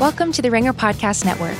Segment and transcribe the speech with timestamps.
[0.00, 1.58] Welcome to the Ringer Podcast Network.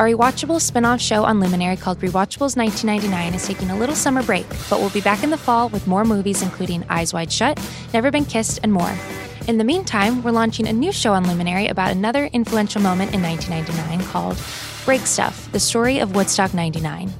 [0.00, 4.20] Our rewatchable spin off show on Luminary called Rewatchables 1999 is taking a little summer
[4.24, 7.56] break, but we'll be back in the fall with more movies including Eyes Wide Shut,
[7.94, 8.92] Never Been Kissed, and more.
[9.46, 13.22] In the meantime, we're launching a new show on Luminary about another influential moment in
[13.22, 14.42] 1999 called
[14.84, 17.12] Break Stuff The Story of Woodstock 99.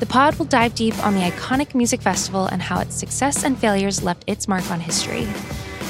[0.00, 3.56] The pod will dive deep on the iconic music festival and how its success and
[3.56, 5.28] failures left its mark on history.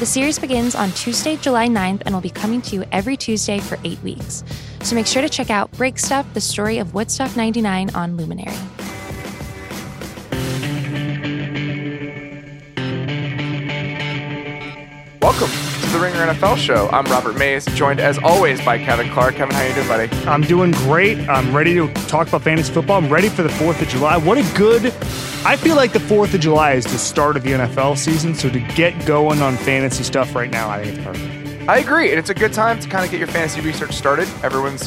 [0.01, 3.59] The series begins on Tuesday, July 9th, and will be coming to you every Tuesday
[3.59, 4.43] for eight weeks.
[4.81, 8.57] So make sure to check out Break Stuff, the story of Woodstock 99 on Luminary.
[15.21, 16.89] Welcome to the Ringer NFL show.
[16.91, 19.35] I'm Robert Mays, joined as always by Kevin Clark.
[19.35, 20.17] Kevin, how you doing, buddy?
[20.27, 21.19] I'm doing great.
[21.29, 22.97] I'm ready to talk about fantasy football.
[22.97, 24.17] I'm ready for the 4th of July.
[24.17, 24.95] What a good
[25.43, 28.51] I feel like the 4th of July is the start of the NFL season, so
[28.51, 31.69] to get going on fantasy stuff right now, I think it's perfect.
[31.69, 34.29] I agree, and it's a good time to kind of get your fantasy research started.
[34.43, 34.87] Everyone's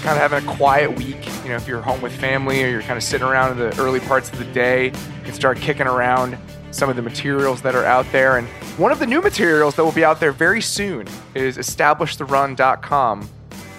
[0.00, 1.24] kind of having a quiet week.
[1.44, 3.80] You know, if you're home with family or you're kind of sitting around in the
[3.80, 6.36] early parts of the day, you can start kicking around
[6.72, 8.38] some of the materials that are out there.
[8.38, 11.06] And one of the new materials that will be out there very soon
[11.36, 13.30] is establishtherun.com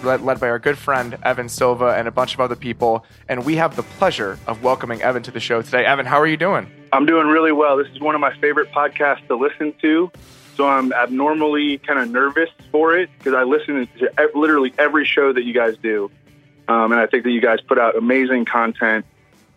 [0.04, 3.04] led, led by our good friend Evan Silva and a bunch of other people.
[3.28, 5.84] And we have the pleasure of welcoming Evan to the show today.
[5.84, 6.70] Evan, how are you doing?
[6.92, 7.76] I'm doing really well.
[7.76, 10.10] This is one of my favorite podcasts to listen to.
[10.56, 15.32] So I'm abnormally kind of nervous for it because I listen to literally every show
[15.32, 16.10] that you guys do.
[16.68, 19.04] Um, and I think that you guys put out amazing content.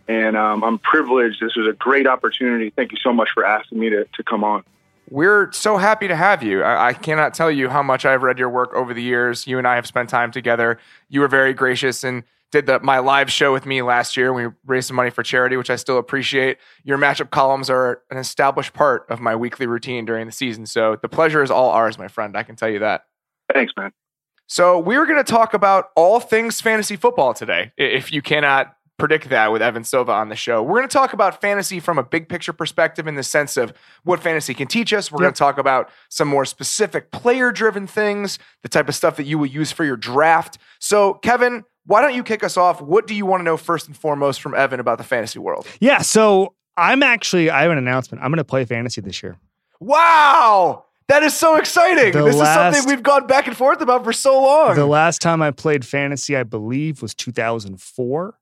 [0.08, 1.40] And um, I'm privileged.
[1.40, 2.70] This was a great opportunity.
[2.70, 4.64] Thank you so much for asking me to, to come on.
[5.10, 6.62] We're so happy to have you.
[6.62, 9.46] I, I, cannot tell you how much I've read your work over the years.
[9.46, 10.78] You and I have spent time together.
[11.08, 14.32] You were very gracious and did the, my live show with me last year.
[14.32, 16.58] We raised some money for charity, which I still appreciate.
[16.84, 20.66] Your matchup columns are an established part of my weekly routine during the season.
[20.66, 22.36] So the pleasure is all ours, my friend.
[22.36, 23.04] I can tell you that.
[23.52, 23.92] Thanks, man.
[24.46, 27.72] So we're going to talk about all things fantasy football today.
[27.76, 30.62] If you cannot predict that with Evan Silva on the show.
[30.62, 33.72] We're going to talk about fantasy from a big picture perspective in the sense of
[34.02, 35.10] what fantasy can teach us.
[35.10, 35.26] We're yep.
[35.26, 39.24] going to talk about some more specific player driven things, the type of stuff that
[39.24, 40.58] you will use for your draft.
[40.80, 42.82] So, Kevin, why don't you kick us off?
[42.82, 45.66] What do you want to know first and foremost from Evan about the fantasy world?
[45.80, 48.22] Yeah, so I'm actually I have an announcement.
[48.22, 49.38] I'm going to play fantasy this year.
[49.80, 50.84] Wow!
[51.08, 52.12] That is so exciting.
[52.12, 54.74] The this last, is something we've gone back and forth about for so long.
[54.74, 58.37] The last time I played fantasy, I believe, was 2004.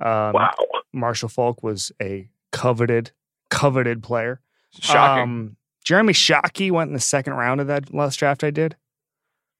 [0.00, 0.54] Um, wow.
[0.92, 3.12] Marshall Faulk was a coveted,
[3.50, 4.40] coveted player.
[4.78, 5.22] Shocking.
[5.22, 8.76] Um, Jeremy Shockey went in the second round of that last draft I did.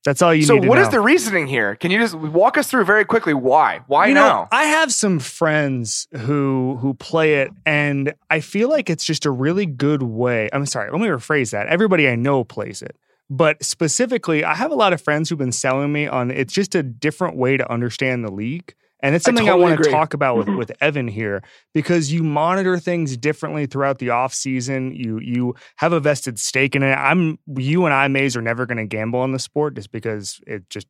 [0.06, 0.82] That's all you so need to what know.
[0.82, 1.74] is the reasoning here?
[1.74, 3.80] Can you just walk us through very quickly why?
[3.88, 4.42] Why you now?
[4.42, 9.26] Know, I have some friends who who play it and I feel like it's just
[9.26, 10.48] a really good way.
[10.52, 11.66] I'm sorry, let me rephrase that.
[11.66, 12.96] Everybody I know plays it.
[13.28, 16.76] But specifically, I have a lot of friends who've been selling me on it's just
[16.76, 18.74] a different way to understand the league.
[19.00, 20.56] And it's something I, totally I want to talk about with, mm-hmm.
[20.56, 21.42] with Evan here
[21.74, 24.94] because you monitor things differently throughout the off season.
[24.94, 26.94] You you have a vested stake in it.
[26.94, 30.40] I'm you and I Mays are never going to gamble on the sport just because
[30.46, 30.86] it just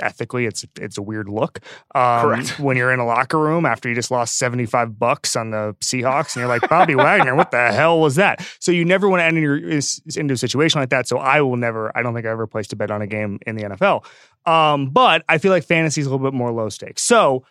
[0.00, 1.60] ethically it's it's a weird look.
[1.94, 2.60] Um, Correct.
[2.60, 6.34] When you're in a locker room after you just lost 75 bucks on the Seahawks
[6.34, 8.46] and you're like Bobby Wagner, what the hell was that?
[8.58, 11.08] So you never want to end your into a situation like that.
[11.08, 11.96] So I will never.
[11.96, 14.04] I don't think I ever placed a bet on a game in the NFL.
[14.46, 17.02] Um, but I feel like fantasy is a little bit more low stakes.
[17.02, 17.44] So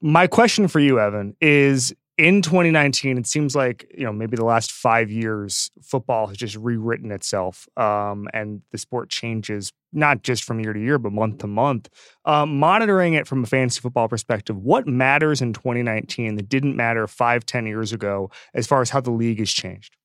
[0.00, 4.44] my question for you, Evan, is in 2019, it seems like you know maybe the
[4.44, 10.42] last five years, football has just rewritten itself, um, and the sport changes not just
[10.42, 11.88] from year to year, but month to month.
[12.24, 17.06] Um, monitoring it from a fantasy football perspective, what matters in 2019 that didn't matter
[17.06, 19.96] five, ten years ago, as far as how the league has changed?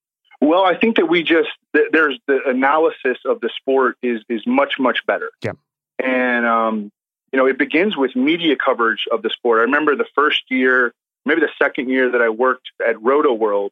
[0.41, 1.49] Well, I think that we just
[1.91, 5.31] there's the analysis of the sport is is much much better.
[5.43, 5.53] Yeah.
[5.99, 6.91] And, um,
[7.31, 9.59] you know, it begins with media coverage of the sport.
[9.59, 10.93] I remember the first year,
[11.25, 13.69] maybe the second year that I worked at Rotoworld,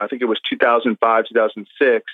[0.00, 2.04] I think it was 2005, 2006,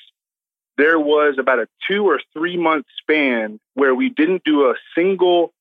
[0.77, 5.53] there was about a two or three month span where we didn't do a single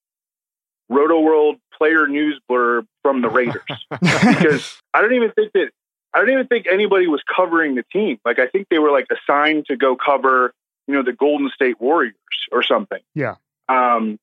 [0.91, 3.61] Rotoworld player news blurb from the Raiders
[3.91, 5.72] because I don't even think that
[6.14, 8.20] I don't even think anybody was covering the team.
[8.26, 10.53] Like I think they were like assigned to go cover,
[10.88, 12.16] you know, the Golden State Warriors
[12.52, 12.99] or something.
[13.14, 13.35] Yeah.
[13.67, 14.17] Um,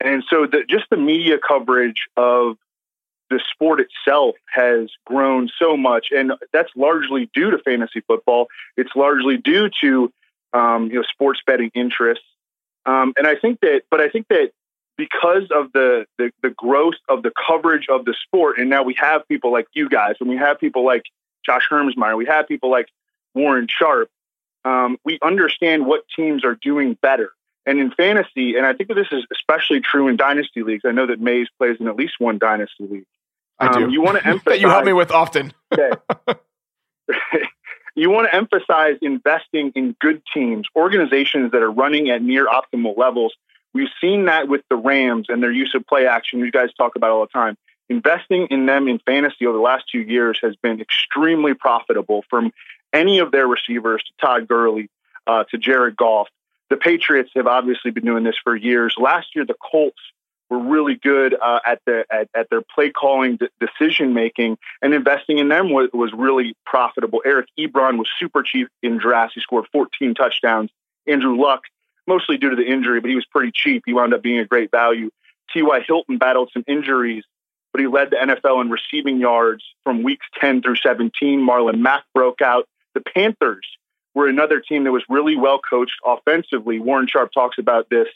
[0.00, 2.56] and so the, just the media coverage of
[3.32, 8.48] the sport itself has grown so much, and that's largely due to fantasy football.
[8.76, 10.12] It's largely due to
[10.52, 12.24] um, you know sports betting interests,
[12.86, 13.82] um, and I think that.
[13.90, 14.52] But I think that
[14.96, 18.94] because of the, the the growth of the coverage of the sport, and now we
[19.00, 21.04] have people like you guys, and we have people like
[21.44, 22.88] Josh Hermsmeyer, we have people like
[23.34, 24.10] Warren Sharp.
[24.64, 27.32] Um, we understand what teams are doing better
[27.66, 30.84] And in fantasy, and I think that this is especially true in dynasty leagues.
[30.84, 33.06] I know that Mays plays in at least one dynasty league.
[33.62, 33.84] I do.
[33.84, 35.52] Um, you want to emphasize that you help me with often.
[37.94, 42.96] you want to emphasize investing in good teams, organizations that are running at near optimal
[42.96, 43.34] levels.
[43.74, 46.40] We've seen that with the Rams and their use of play action.
[46.40, 47.56] You guys talk about all the time.
[47.88, 52.52] Investing in them in fantasy over the last two years has been extremely profitable from
[52.92, 54.88] any of their receivers to Todd Gurley
[55.26, 56.28] uh, to Jared Goff.
[56.70, 58.94] The Patriots have obviously been doing this for years.
[58.98, 60.00] Last year, the Colts
[60.52, 64.92] were really good uh, at the at, at, their play calling, d- decision making, and
[64.92, 67.22] investing in them was, was really profitable.
[67.24, 69.34] Eric Ebron was super cheap in drafts.
[69.34, 70.70] He scored 14 touchdowns.
[71.06, 71.62] Andrew Luck,
[72.06, 73.82] mostly due to the injury, but he was pretty cheap.
[73.86, 75.10] He wound up being a great value.
[75.54, 75.80] T.Y.
[75.86, 77.24] Hilton battled some injuries,
[77.72, 81.40] but he led the NFL in receiving yards from weeks 10 through 17.
[81.40, 82.68] Marlon Mack broke out.
[82.94, 83.66] The Panthers
[84.14, 86.78] were another team that was really well coached offensively.
[86.78, 88.08] Warren Sharp talks about this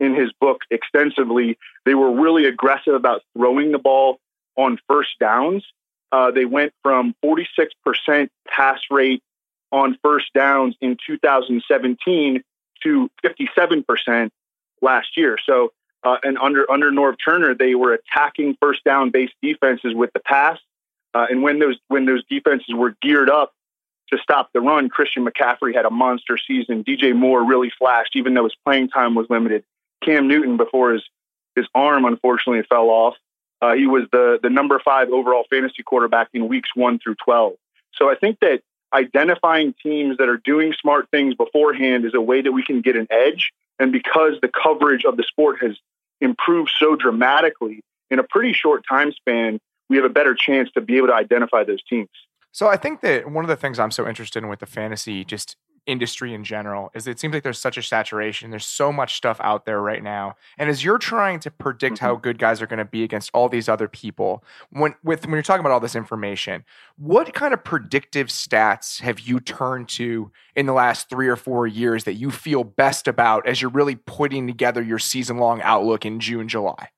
[0.00, 1.58] in his book extensively.
[1.84, 4.18] They were really aggressive about throwing the ball
[4.56, 5.64] on first downs.
[6.10, 9.22] Uh, they went from 46% pass rate
[9.70, 12.42] on first downs in 2017
[12.82, 14.30] to 57%
[14.80, 15.36] last year.
[15.44, 15.72] So,
[16.04, 20.20] uh, and under under Norv Turner, they were attacking first down based defenses with the
[20.20, 20.58] pass.
[21.12, 23.52] Uh, and when those when those defenses were geared up
[24.10, 26.84] to stop the run, Christian McCaffrey had a monster season.
[26.84, 29.64] DJ Moore really flashed, even though his playing time was limited.
[30.02, 31.02] Cam Newton, before his
[31.56, 33.14] his arm unfortunately fell off,
[33.60, 37.54] uh, he was the the number five overall fantasy quarterback in weeks one through twelve.
[37.94, 38.62] So I think that
[38.92, 42.96] identifying teams that are doing smart things beforehand is a way that we can get
[42.96, 43.50] an edge.
[43.78, 45.76] And because the coverage of the sport has
[46.20, 50.80] improved so dramatically in a pretty short time span, we have a better chance to
[50.80, 52.08] be able to identify those teams.
[52.50, 55.24] So I think that one of the things I'm so interested in with the fantasy
[55.24, 55.56] just
[55.88, 58.50] industry in general is it seems like there's such a saturation.
[58.50, 60.36] There's so much stuff out there right now.
[60.58, 62.04] And as you're trying to predict mm-hmm.
[62.04, 65.34] how good guys are going to be against all these other people, when with when
[65.34, 66.64] you're talking about all this information,
[66.96, 71.66] what kind of predictive stats have you turned to in the last 3 or 4
[71.66, 76.04] years that you feel best about as you're really putting together your season long outlook
[76.04, 76.90] in June, July?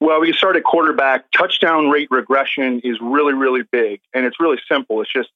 [0.00, 1.30] Well, we start at quarterback.
[1.30, 4.00] Touchdown rate regression is really, really big.
[4.12, 5.00] And it's really simple.
[5.00, 5.28] It's just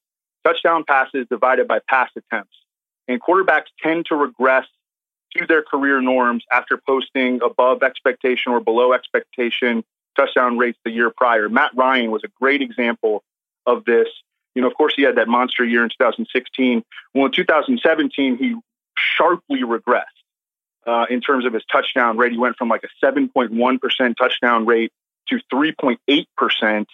[0.43, 2.55] touchdown passes divided by pass attempts.
[3.07, 4.65] And quarterbacks tend to regress
[5.35, 9.83] to their career norms after posting above expectation or below expectation
[10.15, 11.47] touchdown rates the year prior.
[11.47, 13.23] Matt Ryan was a great example
[13.65, 14.07] of this.
[14.55, 16.83] You know, of course, he had that monster year in 2016.
[17.13, 18.55] Well, in 2017, he
[18.97, 20.03] sharply regressed
[20.87, 22.31] uh, in terms of his touchdown rate.
[22.31, 24.91] He went from like a 7.1% touchdown rate
[25.29, 26.85] to 3.8%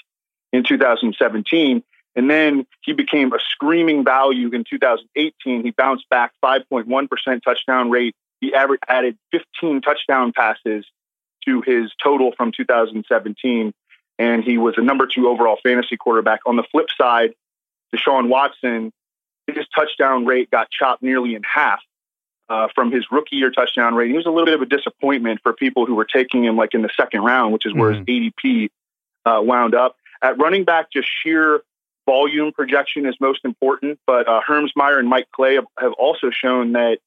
[0.52, 1.84] in 2017.
[2.16, 5.64] And then he became a screaming value in 2018.
[5.64, 8.16] He bounced back 5.1% touchdown rate.
[8.40, 10.86] He added 15 touchdown passes
[11.46, 13.74] to his total from 2017.
[14.20, 16.42] And he was a number two overall fantasy quarterback.
[16.46, 17.34] On the flip side,
[17.96, 18.92] Deshaun Watson,
[19.48, 21.82] his touchdown rate got chopped nearly in half
[22.50, 24.10] uh, from his rookie year touchdown rate.
[24.10, 26.74] He was a little bit of a disappointment for people who were taking him like
[26.74, 28.04] in the second round, which is where mm-hmm.
[28.06, 28.70] his ADP
[29.26, 29.96] uh, wound up.
[30.22, 31.62] At running back, just sheer
[32.06, 37.00] volume projection is most important, but uh, Hermsmeyer and Mike Clay have, also shown that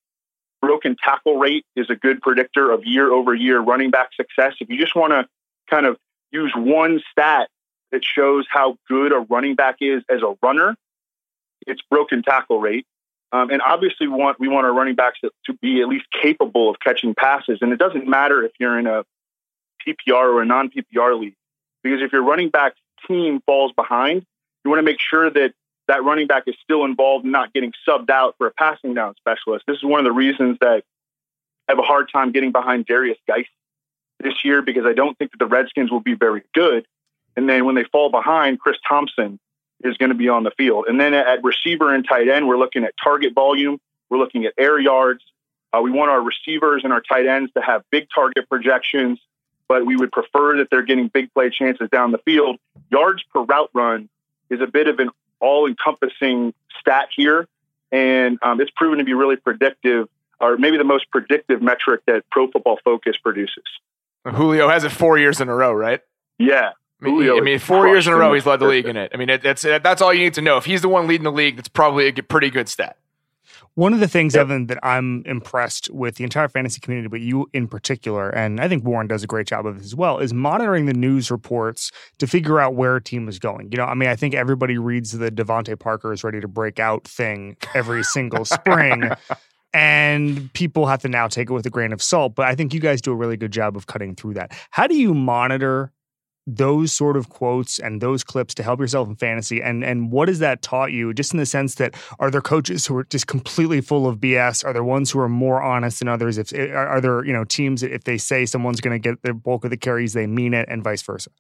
[0.60, 4.54] broken tackle rate is a good predictor of year over year running back success.
[4.60, 5.26] If you just want to
[5.68, 5.96] kind of
[6.32, 7.48] use one stat
[7.92, 10.76] that shows how good a running back is as a runner,
[11.66, 12.86] it's broken tackle rate.
[13.32, 16.06] Um, and obviously, we want we want our running backs to, to, be at least
[16.22, 17.58] capable of catching passes.
[17.60, 19.04] And it doesn't matter if you're in a
[19.86, 21.34] PPR or a non PPR league,
[21.82, 22.74] because if your running back
[23.08, 24.24] team falls behind,
[24.66, 25.54] you want to make sure that
[25.86, 29.14] that running back is still involved and not getting subbed out for a passing down
[29.16, 29.64] specialist.
[29.66, 30.82] This is one of the reasons that
[31.68, 33.46] I have a hard time getting behind Derrius Guice
[34.18, 36.84] this year because I don't think that the Redskins will be very good.
[37.36, 39.38] And then when they fall behind, Chris Thompson
[39.84, 40.86] is going to be on the field.
[40.88, 43.78] And then at receiver and tight end, we're looking at target volume.
[44.10, 45.22] We're looking at air yards.
[45.72, 49.20] Uh, we want our receivers and our tight ends to have big target projections,
[49.68, 52.56] but we would prefer that they're getting big play chances down the field.
[52.90, 54.08] Yards per route run
[54.50, 55.10] is a bit of an
[55.40, 57.46] all encompassing stat here.
[57.92, 60.08] And um, it's proven to be really predictive,
[60.40, 63.64] or maybe the most predictive metric that Pro Football Focus produces.
[64.24, 66.00] Julio has it four years in a row, right?
[66.38, 66.70] Yeah.
[67.00, 69.12] I mean, I mean four years in a row, he's led the league in it.
[69.12, 70.56] I mean, it, that's that's all you need to know.
[70.56, 72.96] If he's the one leading the league, that's probably a pretty good stat.
[73.76, 74.40] One of the things, yep.
[74.40, 78.68] Evan, that I'm impressed with the entire fantasy community, but you in particular, and I
[78.68, 81.92] think Warren does a great job of this as well, is monitoring the news reports
[82.18, 83.70] to figure out where a team is going.
[83.70, 86.80] You know, I mean, I think everybody reads the DeVante Parker is ready to break
[86.80, 89.10] out thing every single spring.
[89.74, 92.34] and people have to now take it with a grain of salt.
[92.34, 94.52] But I think you guys do a really good job of cutting through that.
[94.70, 95.92] How do you monitor
[96.46, 99.60] those sort of quotes and those clips to help yourself in fantasy?
[99.62, 102.86] And and what has that taught you just in the sense that are there coaches
[102.86, 106.08] who are just completely full of bs are there ones who are more honest than
[106.08, 106.38] others?
[106.38, 109.64] If are there you know teams if they say someone's going to get the bulk
[109.64, 111.30] of the carries they mean it and vice versa?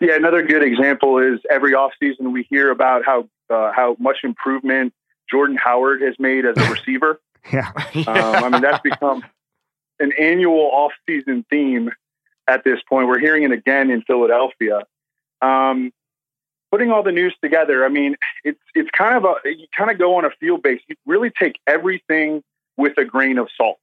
[0.00, 4.92] Yeah another good example is every offseason we hear about how uh, how much improvement
[5.30, 7.20] jordan howard has made as a receiver.
[7.52, 7.70] Yeah.
[7.94, 9.22] Um, i mean that's become
[10.00, 11.90] an annual offseason theme
[12.48, 13.06] at this point.
[13.06, 14.82] We're hearing it again in Philadelphia.
[15.40, 15.92] Um,
[16.72, 19.98] putting all the news together, I mean, it's it's kind of a you kind of
[19.98, 20.80] go on a field base.
[20.88, 22.42] You really take everything
[22.76, 23.80] with a grain of salt,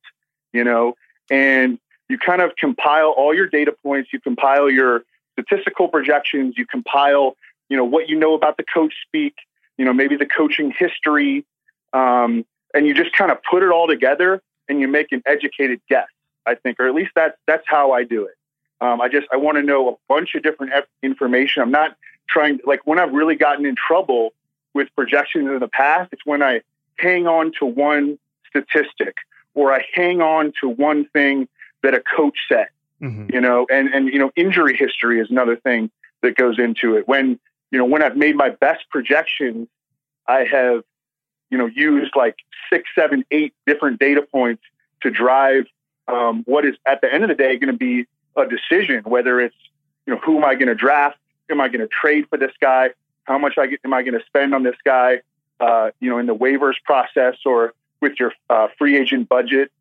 [0.52, 0.96] you know,
[1.30, 1.80] and
[2.10, 4.12] you kind of compile all your data points.
[4.12, 5.04] You compile your
[5.34, 6.56] statistical projections.
[6.58, 7.36] You compile,
[7.70, 9.36] you know, what you know about the coach speak.
[9.78, 11.46] You know, maybe the coaching history,
[11.92, 15.82] um, and you just kind of put it all together and you make an educated
[15.90, 16.08] guess.
[16.46, 18.36] I think, or at least that's that's how I do it.
[18.82, 21.62] Um, I just I want to know a bunch of different information.
[21.62, 21.96] I'm not
[22.28, 24.34] trying like when I've really gotten in trouble
[24.74, 26.10] with projections in the past.
[26.12, 26.62] It's when I
[26.98, 29.18] hang on to one statistic
[29.54, 31.48] or I hang on to one thing
[31.82, 32.68] that a coach said.
[33.02, 33.34] Mm-hmm.
[33.34, 35.90] You know, and and you know, injury history is another thing
[36.22, 37.08] that goes into it.
[37.08, 37.40] When
[37.72, 39.68] you know when I've made my best projections,
[40.28, 40.84] I have
[41.50, 42.36] you know used like
[42.70, 44.64] six, seven, eight different data points
[45.02, 45.66] to drive
[46.08, 48.06] um, what is at the end of the day going to be
[48.36, 49.56] a decision, whether it's,
[50.06, 51.18] you know, who am I going to draft?
[51.50, 52.92] Am I going to trade for this guy?
[53.24, 55.22] How much I get, am I going to spend on this guy?
[55.60, 59.72] Uh, you know, in the waivers process or with your uh, free agent budget,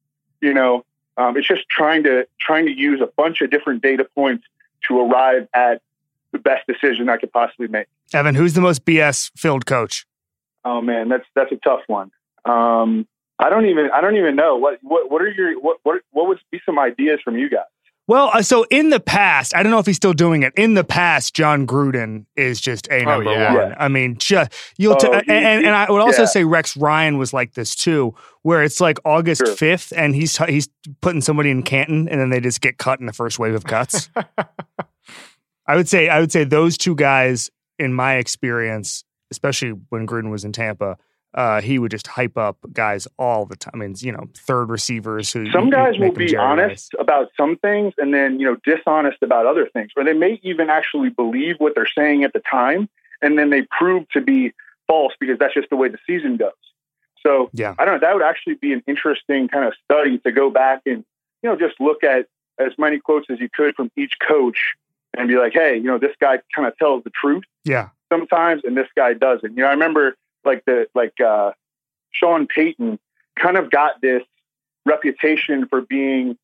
[0.40, 0.84] you know,
[1.16, 4.44] um, it's just trying to trying to use a bunch of different data points
[4.88, 5.82] to arrive at
[6.32, 7.86] the best decision I could possibly make.
[8.12, 10.06] Evan, who's the most BS filled coach?
[10.64, 12.10] Oh man, that's that's a tough one.
[12.44, 13.06] Um,
[13.38, 16.28] I don't even I don't even know what what what are your what what what
[16.28, 17.64] would be some ideas from you guys?
[18.06, 20.52] Well, uh, so in the past, I don't know if he's still doing it.
[20.56, 23.54] In the past, Jon Gruden is just a oh, number oh, yeah.
[23.54, 23.70] one.
[23.70, 23.76] Yeah.
[23.78, 26.28] I mean, just you'll t- oh, he, and, and I would also yeah.
[26.28, 29.98] say Rex Ryan was like this too, where it's like August fifth, sure.
[29.98, 30.68] and he's he's
[31.00, 33.64] putting somebody in Canton, and then they just get cut in the first wave of
[33.64, 34.10] cuts.
[35.66, 40.30] I would say I would say those two guys, in my experience, especially when Gruden
[40.30, 40.98] was in Tampa,
[41.34, 43.72] uh, he would just hype up guys all the time.
[43.74, 47.92] I mean, you know, third receivers who some guys will be honest about some things
[47.98, 51.74] and then you know dishonest about other things, or they may even actually believe what
[51.74, 52.88] they're saying at the time,
[53.20, 54.52] and then they prove to be
[54.86, 56.52] false because that's just the way the season goes.
[57.26, 58.06] So yeah, I don't know.
[58.06, 61.04] That would actually be an interesting kind of study to go back and
[61.42, 64.74] you know just look at as many quotes as you could from each coach
[65.16, 67.44] and be like, hey, you know, this guy kind of tells the truth.
[67.64, 67.88] Yeah.
[68.12, 69.56] Sometimes, and this guy doesn't.
[69.56, 71.52] You know, I remember like the like uh,
[72.10, 72.98] Sean Payton
[73.38, 74.22] kind of got this
[74.86, 76.36] reputation for being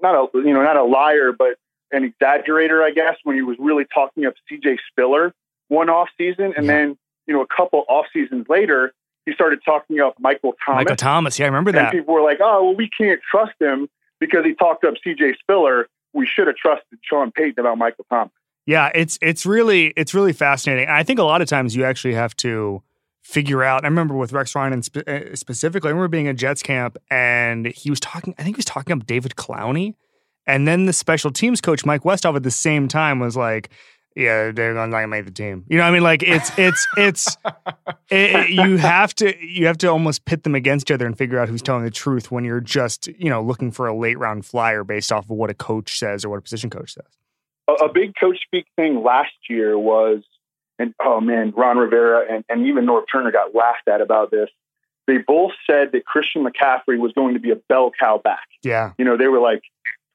[0.00, 1.56] not a you know not a liar but
[1.92, 5.34] an exaggerator, I guess, when he was really talking up CJ Spiller
[5.68, 6.72] one off season, and yeah.
[6.72, 8.92] then you know a couple off seasons later
[9.26, 10.80] he started talking up Michael Thomas.
[10.80, 11.92] Michael Thomas, yeah, I remember and that.
[11.92, 13.88] People were like, "Oh, well, we can't trust him
[14.18, 15.88] because he talked up CJ Spiller.
[16.12, 18.32] We should have trusted Sean Payton about Michael Thomas."
[18.66, 20.88] Yeah, it's it's really it's really fascinating.
[20.88, 22.82] I think a lot of times you actually have to
[23.22, 23.84] figure out.
[23.84, 27.66] I remember with Rex Ryan spe- uh, specifically, I remember being at Jets camp and
[27.66, 29.94] he was talking, I think he was talking about David Clowney.
[30.46, 33.70] And then the special teams coach, Mike Westhoff, at the same time was like,
[34.16, 35.64] yeah, they're not gonna make the team.
[35.68, 37.36] You know, what I mean, like it's it's it's
[38.10, 41.38] it, you have to you have to almost pit them against each other and figure
[41.38, 44.44] out who's telling the truth when you're just you know looking for a late round
[44.44, 47.06] flyer based off of what a coach says or what a position coach says.
[47.68, 50.22] A, a big coach speak thing last year was
[50.82, 54.50] and oh man, Ron Rivera and, and even Norv Turner got laughed at about this.
[55.06, 58.46] They both said that Christian McCaffrey was going to be a bell cow back.
[58.62, 58.92] Yeah.
[58.98, 59.62] You know, they were like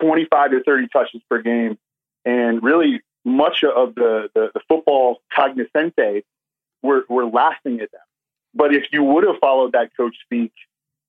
[0.01, 1.77] 25 to 30 touches per game.
[2.25, 6.23] And really, much of the, the, the football cognoscente
[6.81, 8.01] were, were laughing at them.
[8.53, 10.53] But if you would have followed that coach speak,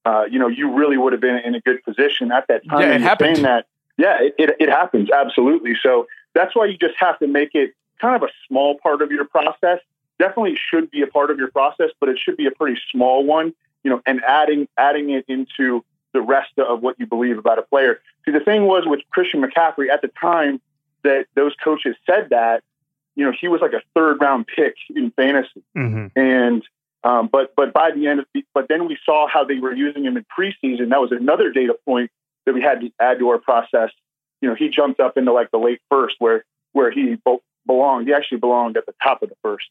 [0.05, 2.81] uh, you know, you really would have been in a good position at that time.
[2.81, 3.45] Yeah, it happened.
[3.45, 5.11] That, yeah, it, it, it happens.
[5.11, 5.75] Absolutely.
[5.83, 9.11] So that's why you just have to make it kind of a small part of
[9.11, 9.81] your process.
[10.19, 13.25] Definitely should be a part of your process, but it should be a pretty small
[13.25, 13.55] one.
[13.85, 17.62] You know, and adding adding it into the rest of what you believe about a
[17.62, 18.00] player.
[18.25, 20.61] See, the thing was with Christian McCaffrey at the time
[21.05, 22.62] that those coaches said that,
[23.14, 26.07] you know, he was like a third round pick in fantasy, mm-hmm.
[26.19, 26.62] and
[27.05, 29.75] um, but but by the end of the, but then we saw how they were
[29.75, 30.90] using him in preseason.
[30.90, 32.11] That was another data point
[32.45, 33.90] that we had to add to our process.
[34.40, 37.17] You know, he jumped up into like the late first, where where he
[37.69, 38.09] belonged.
[38.09, 39.69] He actually belonged at the top of the first.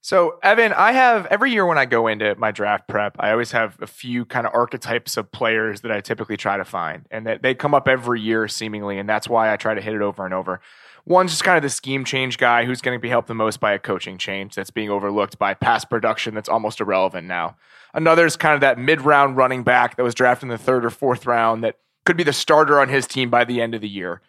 [0.00, 3.50] So, Evan, I have every year when I go into my draft prep, I always
[3.52, 7.26] have a few kind of archetypes of players that I typically try to find, and
[7.26, 10.00] that they come up every year seemingly, and that's why I try to hit it
[10.00, 10.60] over and over.
[11.04, 13.60] One's just kind of the scheme change guy who's going to be helped the most
[13.60, 17.56] by a coaching change that's being overlooked by past production that's almost irrelevant now.
[17.92, 20.84] Another is kind of that mid round running back that was drafted in the third
[20.84, 23.80] or fourth round that could be the starter on his team by the end of
[23.80, 24.20] the year.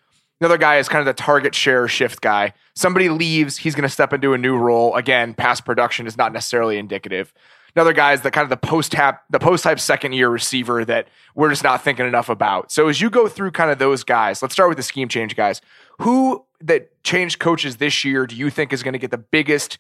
[0.42, 2.54] Another guy is kind of the target share shift guy.
[2.76, 4.96] Somebody leaves, he's going to step into a new role.
[4.96, 7.34] Again, past production is not necessarily indicative.
[7.76, 10.86] Another guy is the kind of the post tap, the post type second year receiver
[10.86, 12.72] that we're just not thinking enough about.
[12.72, 15.36] So as you go through kind of those guys, let's start with the scheme change
[15.36, 15.62] guys.
[16.00, 19.78] Who that changed coaches this year do you think is going to get the biggest?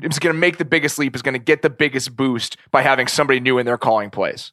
[0.00, 1.16] Is going to make the biggest leap?
[1.16, 4.52] Is going to get the biggest boost by having somebody new in their calling plays?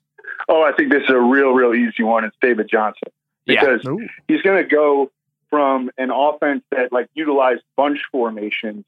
[0.50, 2.24] Oh, I think this is a real, real easy one.
[2.26, 3.10] It's David Johnson
[3.46, 4.08] because yeah.
[4.28, 5.12] he's going to go
[5.56, 8.84] from an offense that like utilized bunch formations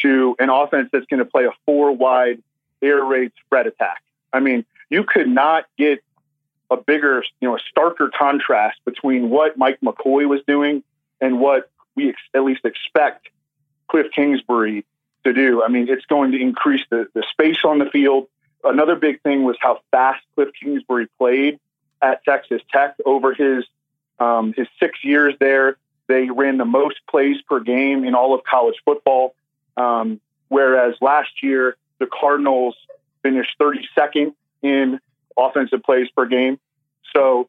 [0.00, 2.40] to an offense that's going to play a four wide
[2.80, 4.00] air raid spread attack.
[4.32, 6.04] I mean, you could not get
[6.70, 10.84] a bigger, you know, a starker contrast between what Mike McCoy was doing
[11.20, 13.30] and what we ex- at least expect
[13.88, 14.84] Cliff Kingsbury
[15.24, 15.64] to do.
[15.64, 18.28] I mean, it's going to increase the, the space on the field.
[18.62, 21.58] Another big thing was how fast Cliff Kingsbury played
[22.00, 23.64] at Texas Tech over his
[24.20, 25.76] um, his six years there.
[26.08, 29.34] They ran the most plays per game in all of college football.
[29.76, 32.76] Um, whereas last year, the Cardinals
[33.22, 34.98] finished 32nd in
[35.36, 36.58] offensive plays per game.
[37.14, 37.48] So,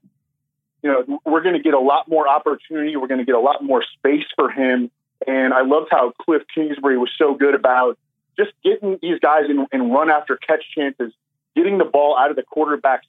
[0.84, 2.96] you know, we're going to get a lot more opportunity.
[2.96, 4.92] We're going to get a lot more space for him.
[5.26, 7.98] And I loved how Cliff Kingsbury was so good about
[8.38, 11.14] just getting these guys in, in run after catch chances,
[11.56, 13.08] getting the ball out of the quarterback's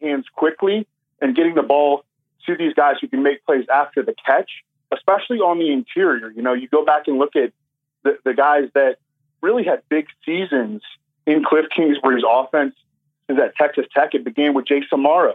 [0.00, 0.86] hands quickly,
[1.20, 2.04] and getting the ball
[2.46, 4.50] to these guys who can make plays after the catch
[4.92, 6.30] especially on the interior.
[6.30, 7.52] You know, you go back and look at
[8.02, 8.96] the, the guys that
[9.42, 10.82] really had big seasons
[11.26, 12.74] in Cliff Kingsbury's offense
[13.28, 14.14] is at Texas Tech.
[14.14, 15.34] It began with Jace Amaro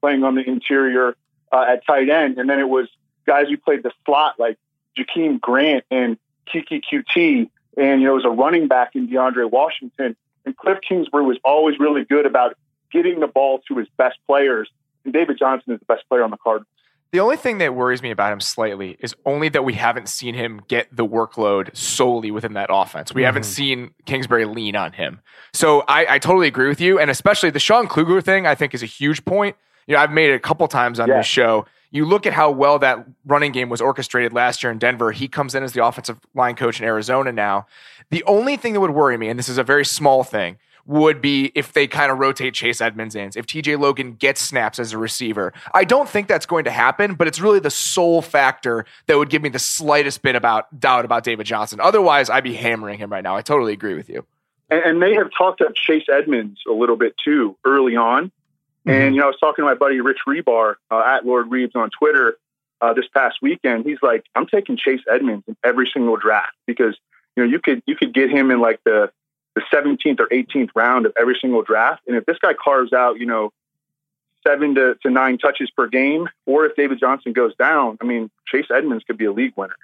[0.00, 1.16] playing on the interior
[1.50, 2.88] uh, at tight end, and then it was
[3.26, 4.58] guys who played the slot like
[4.96, 6.18] Jakeem Grant and
[6.52, 10.16] Keke Coutee, and you know, it was a running back in DeAndre Washington.
[10.44, 12.56] And Cliff Kingsbury was always really good about
[12.90, 14.68] getting the ball to his best players.
[15.04, 16.66] And David Johnson is the best player on the Cardinals.
[17.12, 20.34] The only thing that worries me about him slightly is only that we haven't seen
[20.34, 23.12] him get the workload solely within that offense.
[23.12, 23.26] We mm-hmm.
[23.26, 25.20] haven't seen Kingsbury lean on him.
[25.52, 26.98] So I, I, totally agree with you.
[26.98, 29.56] And especially the Sean Kugler thing, I think is a huge point.
[29.86, 31.18] You know, I've made it a couple times on yeah.
[31.18, 31.66] this show.
[31.90, 35.12] You look at how well that running game was orchestrated last year in Denver.
[35.12, 37.66] He comes in as the offensive line coach in Arizona now.
[38.08, 41.20] The only thing that would worry me, and this is a very small thing, would
[41.20, 44.92] be if they kind of rotate Chase Edmonds in, if TJ Logan gets snaps as
[44.92, 45.52] a receiver.
[45.74, 49.30] I don't think that's going to happen, but it's really the sole factor that would
[49.30, 51.80] give me the slightest bit about doubt about David Johnson.
[51.80, 53.36] Otherwise, I'd be hammering him right now.
[53.36, 54.24] I totally agree with you.
[54.70, 58.26] And, and they have talked up Chase Edmonds a little bit too early on.
[58.26, 58.90] Mm-hmm.
[58.90, 61.76] And, you know, I was talking to my buddy Rich Hribar uh, at Lord Reebs
[61.76, 62.36] on Twitter
[62.80, 63.84] uh, this past weekend.
[63.84, 66.96] He's like, I'm taking Chase Edmonds in every single draft because,
[67.36, 69.12] you know, you could you could get him in like the
[69.54, 72.02] the 17th or 18th round of every single draft.
[72.06, 73.52] And if this guy carves out, you know,
[74.46, 78.30] seven to, to nine touches per game, or if David Johnson goes down, I mean,
[78.46, 79.76] Chase Edmonds could be a league winner.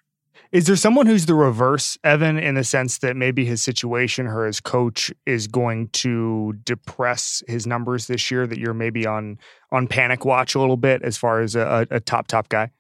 [0.51, 4.47] Is there someone who's the reverse, Evan, in the sense that maybe his situation or
[4.47, 8.47] his coach is going to depress his numbers this year?
[8.47, 9.39] That you're maybe on
[9.71, 12.71] on panic watch a little bit as far as a, a top top guy.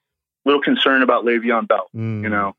[0.45, 1.89] Little concern about Le'Veon Bell.
[1.95, 2.23] Mm.
[2.23, 2.57] You know,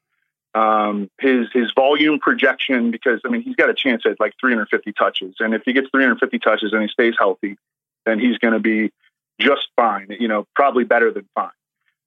[0.60, 4.92] um, his his volume projection because I mean he's got a chance at like 350
[4.94, 7.58] touches, and if he gets 350 touches and he stays healthy,
[8.06, 8.92] then he's going to be
[9.40, 10.08] just fine.
[10.20, 11.52] You know, probably better than fine.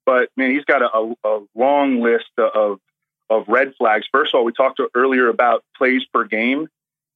[0.04, 2.78] But man, he's got a, a long list of
[3.30, 4.06] of red flags.
[4.12, 6.68] First of all, we talked earlier about plays per game.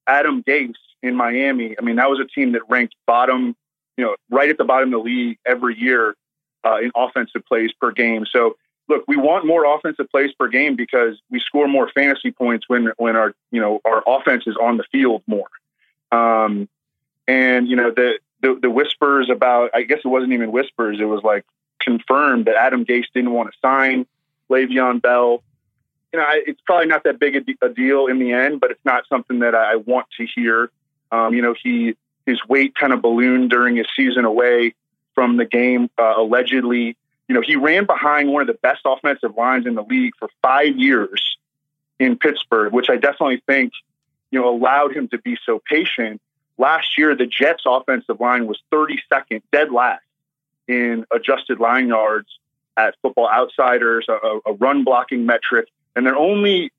[0.07, 1.77] Adam Gase in Miami.
[1.79, 3.55] I mean, that was a team that ranked bottom,
[3.99, 6.14] you know, right at the bottom of the league every year
[6.64, 8.25] uh, in offensive plays per game.
[8.31, 8.57] So
[8.88, 12.92] look, we want more offensive plays per game because we score more fantasy points when
[12.96, 15.49] when our you know our offense is on the field more.
[16.12, 16.68] Um,
[17.27, 20.99] and you know the, the the whispers about I guess it wasn't even whispers.
[21.01, 21.44] It was like
[21.81, 24.07] confirmed that Adam Gase didn't want to sign
[24.51, 25.42] Le'Veon Bell.
[26.12, 28.85] You know, it's probably not that big a, a deal in the end, but it's
[28.85, 30.70] not something that I want to hear.
[31.11, 34.75] Um, you know, he his weight kind of ballooned during his season away
[35.14, 36.96] from the game, uh, allegedly
[37.28, 40.28] you know, he ran behind one of the best offensive lines in the league for
[40.42, 41.36] five years
[41.98, 43.72] in Pittsburgh, which I definitely think,
[44.30, 46.20] you know, allowed him to be so patient.
[46.58, 50.02] Last year, the Jets' offensive line was 32nd, dead last
[50.68, 52.28] in adjusted line yards
[52.76, 55.68] at Football Outsiders, a, a run blocking metric.
[55.94, 56.72] And their only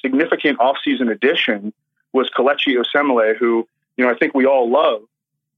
[0.00, 1.72] significant offseason addition
[2.12, 5.02] was Kelechi Osemele, who you know I think we all love,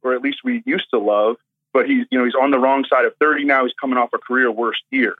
[0.03, 1.37] or at least we used to love.
[1.75, 3.65] But he's you know he's on the wrong side of 30 now.
[3.65, 5.17] He's coming off a career worst year.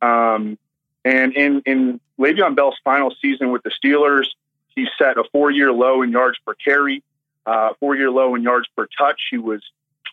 [0.00, 0.56] Um,
[1.04, 4.28] and in in Le'Veon Bell's final season with the Steelers,
[4.74, 7.02] he set a four year low in yards per carry,
[7.44, 9.20] uh, four year low in yards per touch.
[9.30, 9.62] He was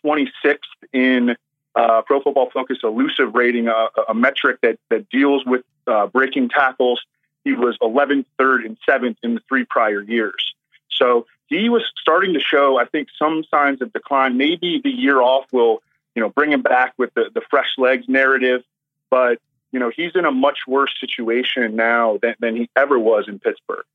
[0.03, 0.57] 26th
[0.91, 1.35] in
[1.75, 6.49] uh, Pro Football Focus elusive rating, a, a metric that that deals with uh, breaking
[6.49, 7.01] tackles.
[7.43, 10.55] He was 11th, third, and seventh in the three prior years.
[10.95, 14.37] So he was starting to show, I think, some signs of decline.
[14.37, 15.81] Maybe the year off will,
[16.15, 18.63] you know, bring him back with the, the fresh legs narrative.
[19.09, 19.39] But,
[19.71, 23.39] you know, he's in a much worse situation now than, than he ever was in
[23.39, 23.85] Pittsburgh.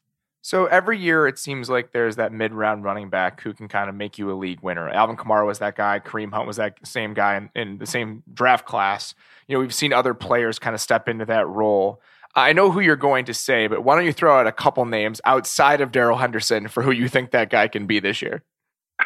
[0.41, 3.89] So every year it seems like there's that mid round running back who can kind
[3.89, 4.89] of make you a league winner.
[4.89, 6.01] Alvin Kamara was that guy.
[6.01, 9.15] Kareem Hunt was that same guy in, in the same draft class.
[9.47, 12.01] You know, we've seen other players kind of step into that role.
[12.35, 14.85] I know who you're going to say, but why don't you throw out a couple
[14.85, 18.43] names outside of Darrell Henderson for who you think that guy can be this year?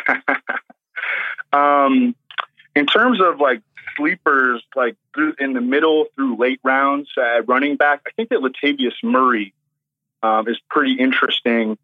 [1.52, 2.14] um,
[2.74, 3.62] in terms of like
[3.96, 8.40] sleepers, like through in the middle through late rounds at running back, I think that
[8.40, 9.54] Latavius Murray
[10.22, 11.78] um, is pretty interesting.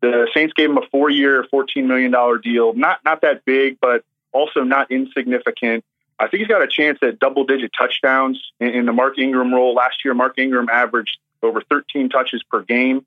[0.00, 2.74] The Saints gave him a four-year, $14 million deal.
[2.74, 5.84] Not not that big, but also not insignificant.
[6.24, 9.74] I think he's got a chance at double-digit touchdowns in, in the Mark Ingram role.
[9.74, 13.04] Last year, Mark Ingram averaged over 13 touches per game.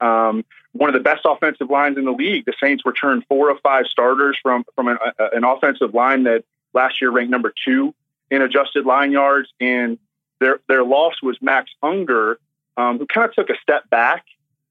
[0.00, 2.44] Um, one of the best offensive lines in the league.
[2.44, 6.44] The Saints returned four of five starters from from an, a, an offensive line that
[6.72, 7.94] last year ranked number two
[8.30, 9.98] in adjusted line yards, and
[10.40, 12.38] their their loss was Max Unger,
[12.76, 14.24] um, who kind of took a step back,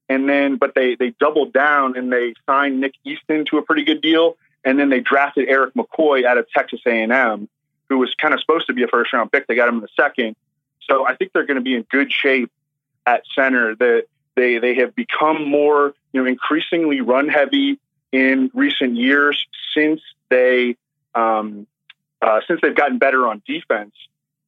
[0.08, 3.84] and then but they they doubled down and they signed Nick Easton to a pretty
[3.84, 7.48] good deal, and then they drafted Erik McCoy out of Texas A&M,
[7.92, 9.46] who was kind of supposed to be a first round pick.
[9.46, 10.36] They got him in the second,
[10.88, 12.50] so I think they're going to be in good shape
[13.06, 13.76] at center.
[13.76, 17.78] That they they have become more you know increasingly run heavy
[18.12, 20.00] in recent years since
[20.30, 20.76] they
[21.14, 21.66] um,
[22.20, 23.94] uh, since they've gotten better on defense.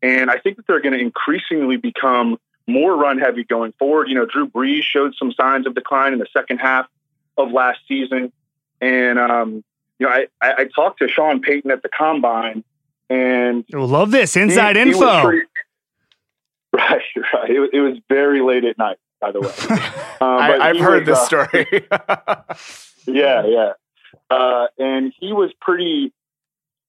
[0.03, 4.09] And I think that they're going to increasingly become more run heavy going forward.
[4.09, 6.87] You know, Drew Brees showed some signs of decline in the second half
[7.37, 8.33] of last season.
[8.81, 9.65] And, um,
[9.99, 12.65] you know, I, I, I, talked to Sean Payton at the combine
[13.11, 15.17] and I love this inside he, info.
[15.17, 15.47] He pretty,
[16.73, 17.03] right,
[17.35, 17.51] right.
[17.51, 19.53] It, it, was very late at night, by the way.
[20.21, 21.67] Um, I, have heard was, this uh, story.
[23.07, 23.73] yeah, yeah.
[24.31, 26.15] Uh, and he was pretty,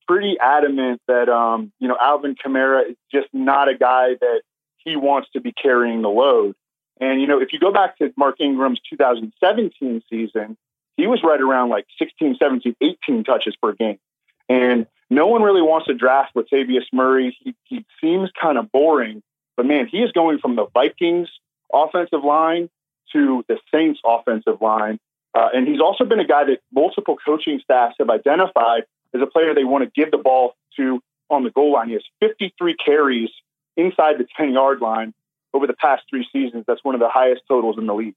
[0.07, 4.41] pretty adamant that, um, you know, Alvin Kamara is just not a guy that
[4.77, 6.55] he wants to be carrying the load.
[7.01, 10.55] And, you know, if you go back to Mark Ingram's 2017 season,
[10.95, 13.99] he was right around like 16, 17, 18 touches per game.
[14.47, 17.37] And no one really wants to draft Latavius Murray.
[17.41, 19.21] He, he seems kind of boring,
[19.55, 21.29] but man, he is going from the Vikings
[21.73, 22.69] offensive line
[23.13, 24.99] to the Saints offensive line.
[25.33, 29.27] Uh, and he's also been a guy that multiple coaching staffs have identified as a
[29.27, 31.87] player they want to give the ball to on the goal line.
[31.87, 33.29] He has 53 carries
[33.77, 35.13] inside the 10 yard line
[35.53, 36.65] over the past three seasons.
[36.67, 38.15] That's one of the highest totals in the league.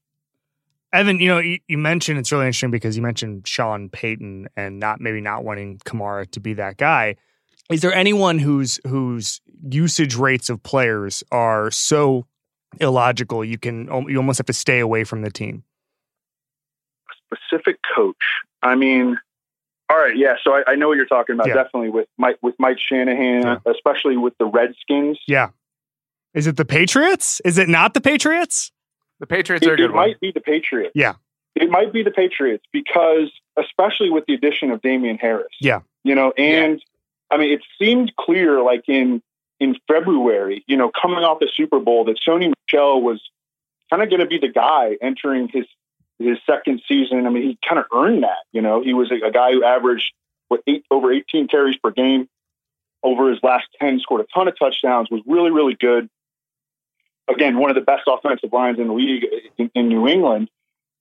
[0.92, 4.80] Evan, you know, you, you, mentioned it's really interesting because you mentioned Sean Payton and
[4.80, 7.16] not maybe not wanting Kamara to be that guy.
[7.70, 12.26] Is there anyone whose whose usage rates of players are so
[12.80, 15.64] illogical you can you almost have to stay away from the team?
[17.10, 18.16] A specific coach.
[18.62, 19.18] I mean,
[19.90, 20.36] all right, yeah.
[20.42, 21.48] So I, I know what you're talking about.
[21.48, 21.54] Yeah.
[21.54, 23.56] Definitely with Mike with Mike Shanahan, yeah.
[23.66, 25.18] especially with the Redskins.
[25.26, 25.50] Yeah.
[26.32, 27.40] Is it the Patriots?
[27.44, 28.70] Is it not the Patriots?
[29.20, 29.86] The Patriots it, are good.
[29.86, 30.08] It one.
[30.08, 30.92] might be the Patriots.
[30.94, 31.14] Yeah.
[31.54, 35.48] It might be the Patriots because, especially with the addition of Damien Harris.
[35.60, 35.80] Yeah.
[36.04, 37.36] You know, and yeah.
[37.36, 39.22] I mean, it seemed clear, like in
[39.60, 43.20] in February, you know, coming off the Super Bowl, that Sony Michel was
[43.90, 45.66] kind of going to be the guy entering his
[46.18, 47.26] his second season.
[47.26, 48.44] I mean, he kind of earned that.
[48.52, 50.12] You know, he was a, a guy who averaged
[50.48, 52.28] what eight over 18 carries per game
[53.02, 56.08] over his last 10, scored a ton of touchdowns, was really, really good.
[57.28, 59.24] Again, one of the best offensive lines in the league
[59.58, 60.48] in, in New England,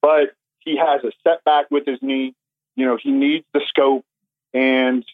[0.01, 2.35] but he has a setback with his knee.
[2.75, 4.05] You know, he needs the scope,
[4.53, 5.05] and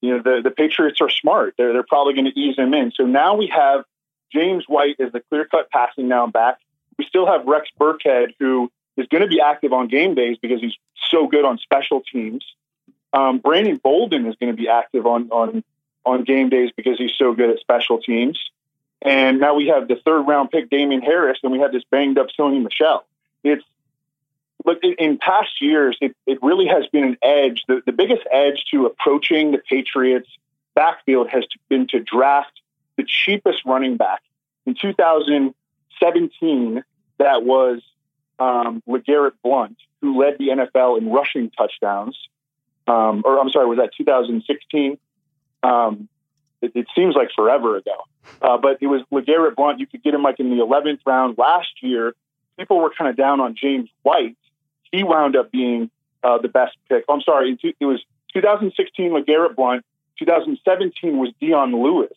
[0.00, 1.54] you know the the Patriots are smart.
[1.58, 2.92] They're they're probably going to ease him in.
[2.94, 3.84] So now we have
[4.32, 6.58] James White as the clear cut passing down back.
[6.98, 10.60] We still have Rex Burkhead, who is going to be active on game days because
[10.60, 10.74] he's
[11.10, 12.44] so good on special teams.
[13.12, 15.64] Um, Brandon Bolden is going to be active on on
[16.04, 18.38] on game days because he's so good at special teams.
[19.02, 22.18] And now we have the third round pick Damien Harris, and we have this banged
[22.18, 23.04] up Sony Michel.
[23.42, 23.64] It's
[24.62, 27.64] but in past years, it, it really has been an edge.
[27.66, 30.28] The, the biggest edge to approaching the Patriots
[30.74, 32.60] backfield has been to draft
[32.96, 34.22] the cheapest running back.
[34.66, 36.84] In 2017,
[37.18, 37.80] that was
[38.38, 42.16] um, LeGarrette Blount, who led the NFL in rushing touchdowns.
[42.86, 44.98] Um, or I'm sorry, was that 2016?
[45.62, 46.08] Um,
[46.62, 48.04] it, it, seems like forever ago.
[48.42, 49.80] Uh, but it was LeGarrette Blount.
[49.80, 52.14] You could get him like in the 11th round last year.
[52.58, 54.36] People were kind of down on James White.
[54.92, 55.90] He wound up being
[56.22, 57.04] uh, the best pick.
[57.08, 58.02] I'm sorry, it was
[58.32, 59.84] 2016 LeGarrette Blount.
[60.18, 62.12] 2017 was Dion Lewis,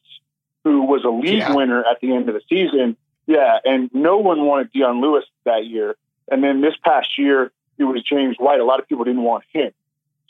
[0.64, 1.56] who was a league yeah.
[1.56, 2.98] winner at the end of the season.
[3.26, 5.96] Yeah, and no one wanted Dion Lewis that year.
[6.30, 8.60] And then this past year, it was James White.
[8.60, 9.72] A lot of people didn't want him.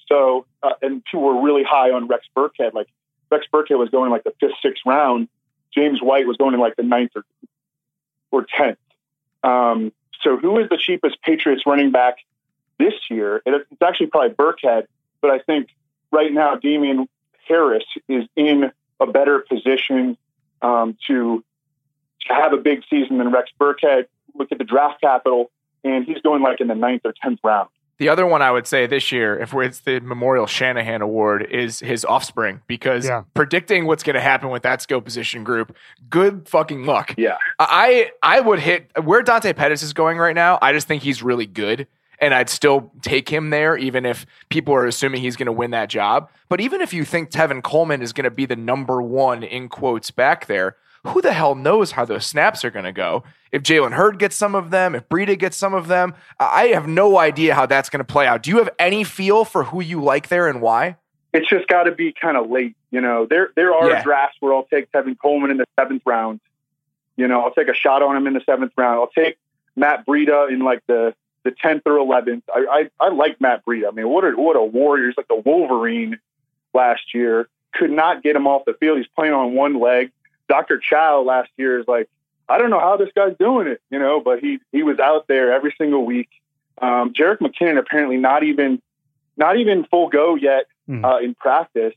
[0.08, 2.74] So, uh, and people were really high on Rex Burkhead.
[2.74, 2.88] Like
[3.32, 5.28] Rex Burkhead was going like the fifth, sixth round.
[5.76, 7.24] James White was going in like the ninth or,
[8.32, 8.78] or tenth.
[9.44, 12.18] Um, so, who is the cheapest Patriots running back
[12.80, 13.42] this year?
[13.46, 14.86] It's actually probably Burkhead,
[15.22, 15.70] but I think
[16.12, 17.08] right now Damien
[17.48, 20.18] Harris is in a better position
[20.62, 21.44] um, to
[22.28, 24.06] to have a big season than Rex Burkhead.
[24.34, 25.52] Look at the draft capital,
[25.84, 27.70] and he's going like in the ninth or tenth round.
[28.00, 31.80] The other one I would say this year, if it's the Memorial Shanahan Award, is
[31.80, 33.24] his offspring because yeah.
[33.34, 35.76] predicting what's going to happen with that skill position group,
[36.10, 37.14] good fucking luck.
[37.18, 40.58] Yeah, I I would hit where Dante Pettis is going right now.
[40.62, 41.88] I just think he's really good,
[42.20, 45.72] and I'd still take him there, even if people are assuming he's going to win
[45.72, 46.30] that job.
[46.50, 49.70] But even if you think Tevin Coleman is going to be the number one in
[49.70, 53.24] quotes back there, who the hell knows how those snaps are going to go?
[53.52, 56.88] If Jalen Hurd gets some of them, if Breida gets some of them, I have
[56.88, 58.44] no idea how that's going to play out.
[58.44, 60.98] Do you have any feel for who you like there and why?
[61.34, 62.76] It's just got to be kind of late.
[62.92, 64.04] You know, there there are yeah.
[64.04, 66.40] drafts where I'll take Tevin Coleman in the seventh round.
[67.16, 69.00] You know, I'll take a shot on him in the seventh round.
[69.00, 69.38] I'll take
[69.76, 72.44] Matt Breida in like the the tenth or eleventh.
[72.54, 73.88] I, I I like Matt Breida.
[73.88, 75.08] I mean, what a what a warrior!
[75.08, 76.20] He's like the Wolverine
[76.74, 77.50] last year.
[77.74, 78.98] Could not get him off the field.
[79.00, 80.12] He's playing on one leg.
[80.54, 80.78] Dr.
[80.78, 82.08] Chao last year is like,
[82.48, 85.26] I don't know how this guy's doing it, you know, but he he was out
[85.28, 86.30] there every single week.
[86.80, 88.80] Um, Jerick McKinnon apparently not even
[89.36, 91.04] not even full go yet mm.
[91.04, 91.96] uh, in practice,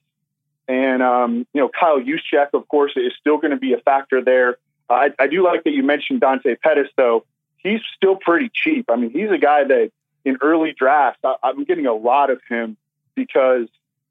[0.67, 4.25] and um, you know Kyle Juszczyk, of course, is still going to be a factor
[4.25, 4.57] there.
[4.89, 7.27] Uh, I, I do like that you mentioned Dante Pettis, though.
[7.59, 8.87] He's still pretty cheap.
[8.89, 9.91] I mean, he's a guy that
[10.25, 12.79] in early drafts I, I'm getting a lot of him
[13.15, 13.69] because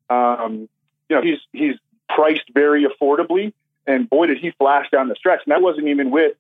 [0.07, 0.69] um,
[1.09, 1.77] you know he's he's
[2.07, 3.51] priced very affordably
[3.87, 5.41] and boy, did he flash down the stretch.
[5.45, 6.35] And that wasn't even with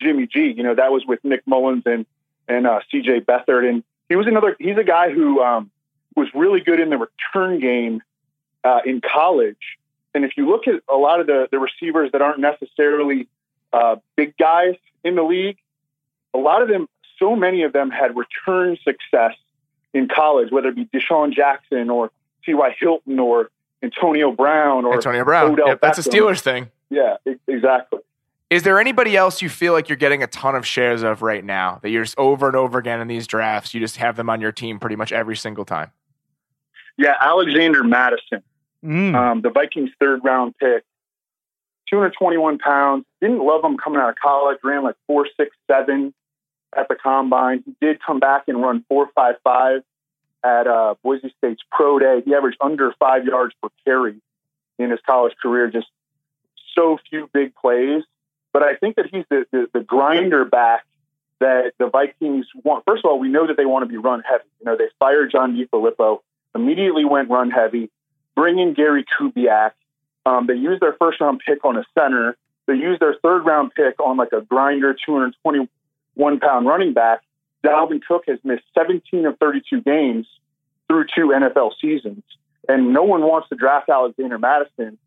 [0.00, 0.52] Jimmy G.
[0.56, 2.06] You know, that was with Nick Mullens and
[2.46, 3.20] and uh, C.J.
[3.20, 3.68] Beathard.
[3.68, 4.56] And he was another.
[4.58, 5.70] He's a guy who um,
[6.16, 8.02] was really good in the return game
[8.64, 9.78] uh, in college.
[10.14, 13.28] And if you look at a lot of the the receivers that aren't necessarily
[13.72, 15.58] uh, big guys in the league,
[16.34, 19.34] a lot of them, so many of them had return success
[19.92, 22.10] in college, whether it be DeSean Jackson or
[22.44, 22.76] T.Y.
[22.78, 23.50] Hilton or
[23.82, 25.56] Antonio Brown or Antonio Brown.
[25.56, 26.70] Yep, that's a Steelers thing.
[26.90, 28.00] Yeah, exactly.
[28.50, 31.44] Is there anybody else you feel like you're getting a ton of shares of right
[31.44, 33.74] now that you're just over and over again in these drafts?
[33.74, 35.90] You just have them on your team pretty much every single time.
[36.96, 38.42] Yeah, Alexander Mattison,
[38.84, 39.14] mm.
[39.14, 40.82] um, the Vikings' third round pick,
[41.90, 43.04] 221 pounds.
[43.20, 44.58] Didn't love him coming out of college.
[44.64, 46.14] Ran like four six seven
[46.76, 47.62] at the combine.
[47.66, 49.82] He did come back and run four five five
[50.42, 52.22] at uh, Boise State's pro day.
[52.24, 54.20] He averaged under five yards per carry
[54.78, 55.70] in his college career.
[55.70, 55.88] Just
[56.78, 58.02] so few big plays.
[58.52, 60.84] But I think that he's the, the, the grinder back
[61.40, 62.84] that the Vikings want.
[62.86, 64.44] First of all, we know that they want to be run heavy.
[64.60, 66.20] You know, they fired John DeFilippo,
[66.54, 67.90] immediately went run heavy,
[68.34, 69.72] bring in Gary Kubiak.
[70.26, 72.36] Um, they used their first round pick on a center.
[72.66, 77.22] They used their third round pick on like a grinder, 221 pound running back.
[77.64, 80.26] Dalvin Cook has missed 17 of 32 games
[80.88, 82.22] through two NFL seasons.
[82.68, 84.98] And no one wants to draft Alexander Mattison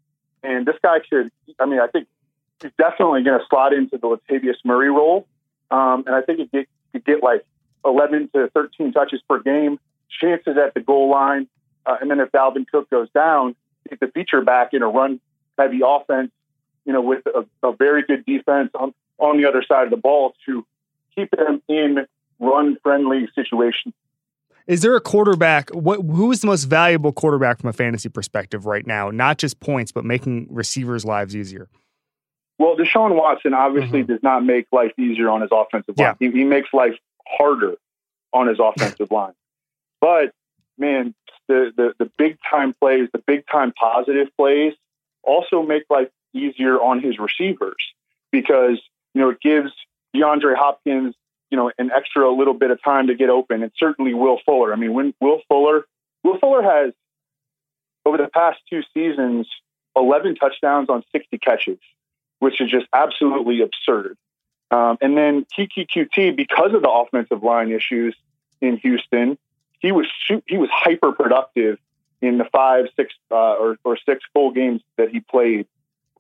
[0.44, 2.08] and this guy could, I mean, I think
[2.62, 5.28] he's definitely going to slot into the Latavius Murray role.
[5.70, 7.46] Um, and I think he could, could get like
[7.86, 11.48] 11 to 13 touches per game, chances at the goal line.
[11.86, 13.56] Uh, and then if Dalvin Cook goes down,
[13.90, 15.20] he's the feature back in a run
[15.58, 16.32] heavy offense,
[16.86, 19.98] you know, with a, a very good defense on, on the other side of the
[19.98, 20.66] ball to
[21.16, 22.06] keep them in
[22.40, 23.94] run friendly situations.
[24.68, 25.70] Is there a quarterback?
[25.72, 29.10] What who is the most valuable quarterback from a fantasy perspective right now?
[29.10, 31.70] Not just points, but making receivers' lives easier.
[32.60, 34.12] Well, Deshaun Watson obviously mm-hmm.
[34.14, 36.16] does not make life easier on his offensive line.
[36.20, 36.32] Yeah.
[36.32, 36.94] He, he makes life
[37.28, 37.76] harder
[38.34, 39.34] on his offensive line.
[40.00, 40.32] But
[40.78, 41.16] man,
[41.48, 44.74] the, the the big time plays, the big time positive plays,
[45.24, 47.94] also make life easier on his receivers
[48.32, 48.80] because
[49.14, 49.72] you know it gives
[50.16, 51.16] DeAndre Hopkins
[51.52, 53.62] you know, an extra little bit of time to get open.
[53.62, 54.74] And certainly Will Fuller.
[54.74, 55.86] I mean, when Will Fuller,
[56.24, 56.94] Will Fuller has
[58.06, 59.48] over the past two seasons,
[59.96, 61.78] 11 touchdowns on 60 catches,
[62.40, 64.18] which is just absolutely absurd.
[64.72, 68.16] Um, and then Coutee, because of the offensive line issues,
[68.62, 69.38] in Houston.
[69.80, 70.08] He was
[70.48, 71.80] he was hyper productive
[72.22, 75.66] in the five, six, uh, or, or six full games that he played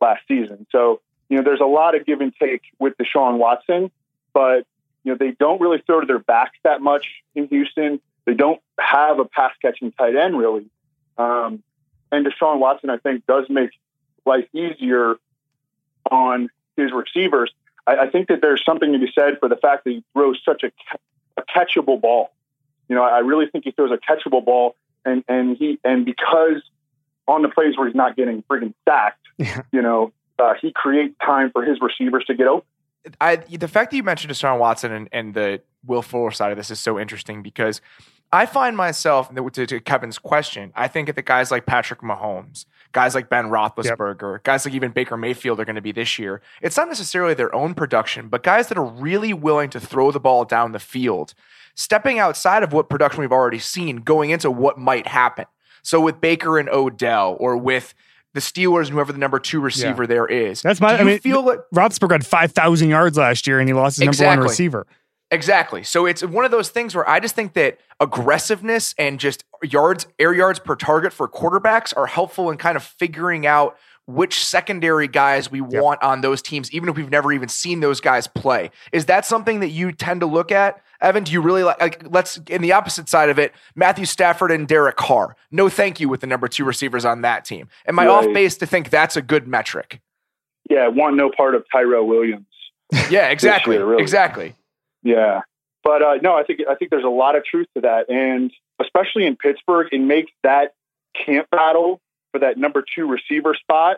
[0.01, 0.65] last season.
[0.71, 3.91] So, you know, there's a lot of give and take with Deshaun Watson,
[4.33, 4.65] but,
[5.03, 7.99] you know, they don't really throw to their backs that much in Houston.
[8.25, 10.67] They don't have a pass catching tight end, really.
[11.17, 11.63] Um,
[12.11, 13.71] and Deshaun Watson, I think, does make
[14.25, 15.15] life easier
[16.09, 17.51] on his receivers.
[17.87, 20.39] I, I think that there's something to be said for the fact that he throws
[20.45, 20.71] such a,
[21.37, 22.31] a catchable ball.
[22.87, 26.61] You know, I really think he throws a catchable ball and and he and because
[27.27, 29.61] on the plays where he's not getting friggin' sacked, yeah.
[29.71, 32.67] you know, uh, he creates time for his receivers to get open.
[33.19, 36.57] I the fact that you mentioned Deshaun Watson and, and the Will Fuller side of
[36.57, 37.81] this is so interesting because
[38.31, 40.71] I find myself to, to Kevin's question.
[40.75, 44.43] I think that the guys like Patrick Mahomes, guys like Ben Roethlisberger, yep.
[44.43, 46.41] guys like even Baker Mayfield are going to be this year.
[46.61, 50.19] It's not necessarily their own production, but guys that are really willing to throw the
[50.19, 51.33] ball down the field
[51.75, 55.45] stepping outside of what production we've already seen, going into what might happen.
[55.83, 57.93] So with Baker and Odell, or with
[58.33, 60.07] the Steelers and whoever the number two receiver yeah.
[60.07, 60.61] there is.
[60.61, 60.97] That's my.
[60.97, 64.07] I mean, feel like Roethlisberger had five thousand yards last year, and he lost his
[64.07, 64.25] exactly.
[64.27, 64.87] number one receiver.
[65.31, 65.83] Exactly.
[65.83, 70.05] So it's one of those things where I just think that aggressiveness and just yards,
[70.19, 75.07] air yards per target for quarterbacks are helpful in kind of figuring out which secondary
[75.07, 75.81] guys we yep.
[75.81, 78.71] want on those teams, even if we've never even seen those guys play.
[78.91, 82.03] Is that something that you tend to look at Evan, do you really like, like
[82.09, 85.35] let's in the opposite side of it, Matthew Stafford and Derek Carr.
[85.51, 87.67] No thank you with the number two receivers on that team.
[87.87, 88.27] Am I right.
[88.27, 89.99] off base to think that's a good metric?
[90.69, 92.45] Yeah, want no part of Tyrell Williams.
[93.09, 93.77] Yeah, exactly.
[93.77, 94.01] Year, really.
[94.01, 94.53] Exactly.
[95.01, 95.41] Yeah.
[95.81, 98.09] But uh, no, I think I think there's a lot of truth to that.
[98.09, 100.73] And especially in Pittsburgh, it makes that
[101.15, 103.97] camp battle for that number two receiver spot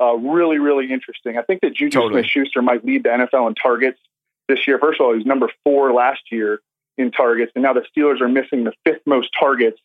[0.00, 1.38] uh, really, really interesting.
[1.38, 2.22] I think that Juju totally.
[2.22, 4.00] Smith Schuster might lead the NFL in targets
[4.48, 4.78] this year.
[4.78, 6.60] First of all, he was number four last year
[6.98, 9.80] in targets, and now the Steelers are missing the fifth most targets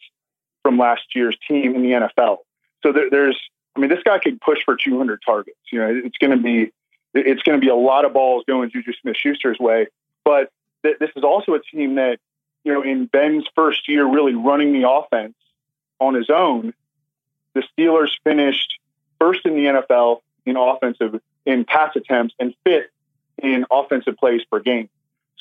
[0.64, 2.38] from last year's team in the NFL.
[2.84, 3.40] So there, there's,
[3.76, 5.58] I mean, this guy could push for 200 targets.
[5.72, 6.72] You know, it's going to be,
[7.14, 9.88] it's going to be a lot of balls going Juju Smith-Schuster's way.
[10.26, 10.52] But
[10.84, 12.20] th- this is also a team that,
[12.64, 15.36] you know, in Ben's first year really running the offense
[16.00, 16.74] on his own,
[17.54, 18.80] the Steelers finished
[19.20, 22.90] first in the NFL in offensive in pass attempts and fifth
[23.42, 24.90] in offensive plays per game.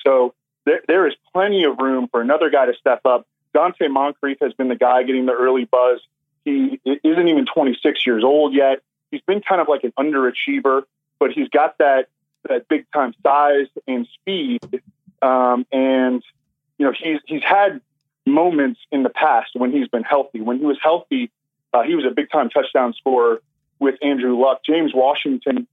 [0.04, 3.26] So there, there is plenty of room for another guy to step up.
[3.54, 6.00] Donte Moncrief has been the guy getting the early buzz.
[6.44, 8.80] He isn't even 26 years old yet.
[9.10, 10.82] He's been kind of like an underachiever,
[11.18, 12.08] but he's got that
[12.48, 14.60] that big time size and speed.
[15.22, 16.22] Um, and
[16.78, 17.80] you know he's he's had
[18.26, 20.40] moments in the past when he's been healthy.
[20.40, 21.30] When he was healthy,
[21.72, 23.40] uh, he was a big time touchdown scorer
[23.78, 24.60] with Andrew Luck.
[24.64, 25.66] James Washington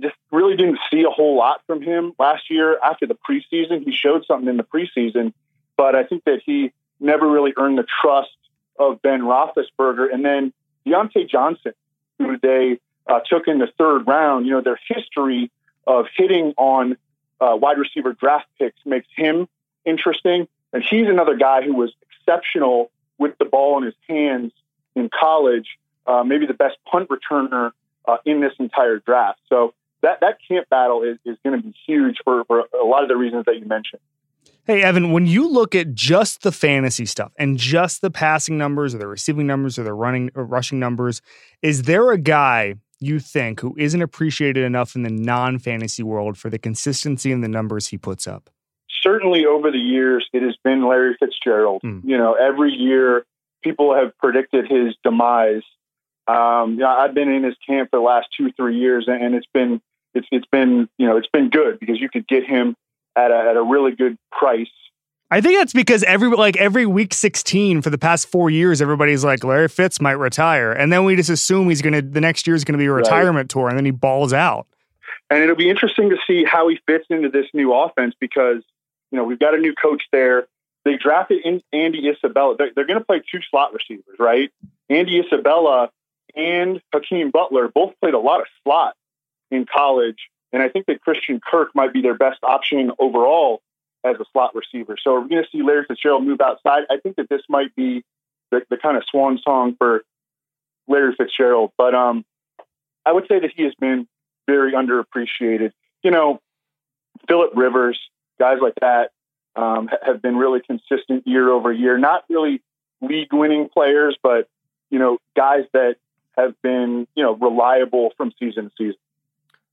[0.00, 3.84] just really didn't see a whole lot from him last year after the preseason.
[3.84, 5.32] He showed something in the preseason,
[5.76, 8.36] but I think that he never really earned the trust
[8.78, 10.12] of Ben Roethlisberger.
[10.12, 10.52] And then
[10.86, 11.72] Diontae Johnson,
[12.18, 15.50] who they uh, took in the third round, you know, their history
[15.86, 16.96] of hitting on
[17.40, 19.48] uh, wide receiver draft picks makes him
[19.84, 20.46] interesting.
[20.72, 24.52] And he's another guy who was exceptional with the ball in his hands
[24.94, 27.72] in college, uh, maybe the best punt returner
[28.06, 29.40] uh, in this entire draft.
[29.48, 33.02] So that that camp battle is, is going to be huge for, for a lot
[33.02, 34.00] of the reasons that you mentioned.
[34.64, 38.94] Hey, Evan, when you look at just the fantasy stuff and just the passing numbers
[38.94, 41.22] or the receiving numbers or the running or rushing numbers,
[41.62, 46.36] is there a guy you think who isn't appreciated enough in the non fantasy world
[46.36, 48.50] for the consistency in the numbers he puts up?
[49.02, 51.80] Certainly over the years, it has been Larry Fitzgerald.
[51.82, 52.02] Mm.
[52.04, 53.24] You know, every year
[53.62, 55.62] people have predicted his demise.
[56.28, 59.34] Um, you know, I've been in his camp for the last two, three years, and
[59.34, 59.80] it's been
[60.14, 62.76] it's it's been you know it's been good because you could get him
[63.16, 64.70] at a, at a really good price.
[65.32, 69.24] I think that's because every like every week 16 for the past four years, everybody's
[69.24, 72.56] like Larry Fitz might retire, and then we just assume he's gonna the next year
[72.56, 73.48] is gonna be a retirement right.
[73.48, 74.66] tour, and then he balls out.
[75.30, 78.62] And it'll be interesting to see how he fits into this new offense because
[79.12, 80.48] you know we've got a new coach there.
[80.84, 82.56] They drafted in Andy Isabella.
[82.56, 84.50] They're, they're going to play two slot receivers, right?
[84.88, 85.90] Andy Isabella
[86.34, 88.96] and Hakeem Butler both played a lot of slot
[89.50, 90.18] in college.
[90.52, 93.62] And I think that Christian Kirk might be their best option overall
[94.04, 94.96] as a slot receiver.
[95.02, 96.84] So we're going to see Larry Fitzgerald move outside.
[96.90, 98.02] I think that this might be
[98.50, 100.02] the, the kind of swan song for
[100.88, 101.72] Larry Fitzgerald.
[101.76, 102.24] But um,
[103.04, 104.08] I would say that he has been
[104.46, 105.72] very underappreciated.
[106.02, 106.40] You know,
[107.28, 107.98] Philip Rivers,
[108.38, 109.10] guys like that,
[109.56, 111.98] um, have been really consistent year over year.
[111.98, 112.62] Not really
[113.00, 114.48] league winning players, but
[114.90, 115.96] you know, guys that
[116.36, 118.98] have been you know reliable from season to season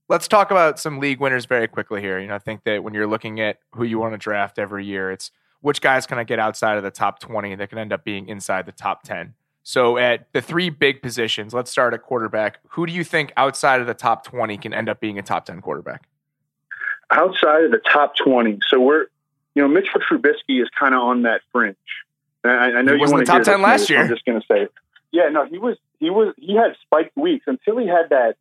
[0.10, 2.20] let's talk about some league winners very quickly here.
[2.20, 4.86] You know, I think that when you're looking at who you want to draft every
[4.86, 5.32] year, it's
[5.62, 8.28] which guys can I get outside of the top 20 that can end up being
[8.28, 9.34] inside the top 10?
[9.64, 12.60] So at the three big positions, let's start at quarterback.
[12.70, 15.46] Who do you think outside of the top 20 can end up being a top
[15.46, 16.08] 10 quarterback?
[17.12, 18.60] Outside of the top 20.
[18.70, 19.08] So we're,
[19.56, 21.76] you know, Mitchell Trubisky is kind of on that fringe.
[22.46, 24.00] I, I know he you want to top 10 last year.
[24.00, 24.68] I'm just going to say,
[25.12, 28.38] yeah, no, he was, he was, he had spiked weeks until he had that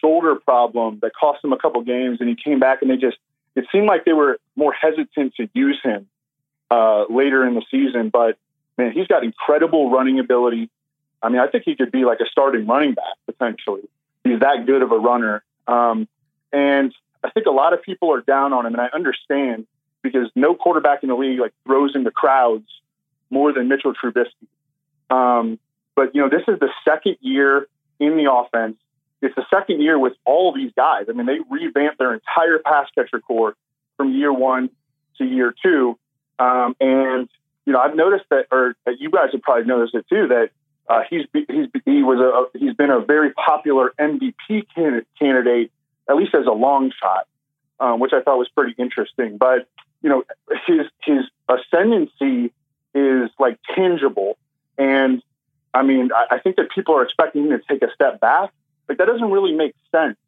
[0.00, 3.18] shoulder problem that cost him a couple games and he came back and they just,
[3.54, 6.06] it seemed like they were more hesitant to use him
[6.70, 8.08] uh, later in the season.
[8.08, 8.38] But
[8.78, 10.70] man, he's got incredible running ability.
[11.22, 13.82] I mean, I think he could be like a starting running back potentially.
[14.24, 15.42] He's that good of a runner.
[15.66, 16.08] Um,
[16.52, 19.66] and I think a lot of people are down on him, and I understand
[20.02, 22.66] because no quarterback in the league like throws into crowds
[23.28, 24.46] more than Mitchell Trubisky.
[25.10, 25.58] Um,
[25.94, 28.76] but you know, this is the second year in the offense.
[29.22, 31.06] It's the second year with all these guys.
[31.08, 33.54] I mean, they revamped their entire pass catcher corps
[33.96, 34.70] from year one
[35.18, 35.98] to year two,
[36.38, 37.28] um, and
[37.66, 40.50] you know, I've noticed that, or that you guys have probably noticed it too, that
[40.88, 44.66] uh, he's he's he was a he's been a very popular MVP
[45.18, 45.70] candidate,
[46.08, 47.28] at least as a long shot,
[47.78, 49.36] um, which I thought was pretty interesting.
[49.36, 49.68] But
[50.02, 50.24] you know,
[50.66, 52.52] his his ascendancy
[52.94, 54.36] is like tangible,
[54.78, 55.22] and
[55.72, 58.50] I mean, I, I think that people are expecting him to take a step back.
[58.90, 60.18] Like that doesn't really make sense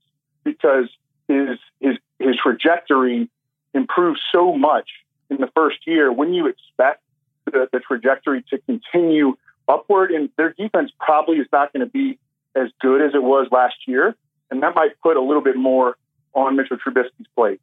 [0.45, 0.89] because
[1.29, 3.29] his his his trajectory
[3.75, 4.89] improved so much
[5.29, 6.11] in the first year.
[6.11, 7.03] When you expect
[7.45, 9.35] the, the trajectory to continue
[9.69, 10.11] upward.
[10.11, 12.19] And their defense probably is not going to be
[12.55, 14.15] as good as it was last year.
[14.51, 15.97] And that might put a little bit more
[16.35, 17.61] on Mitchell Trubisky's plate.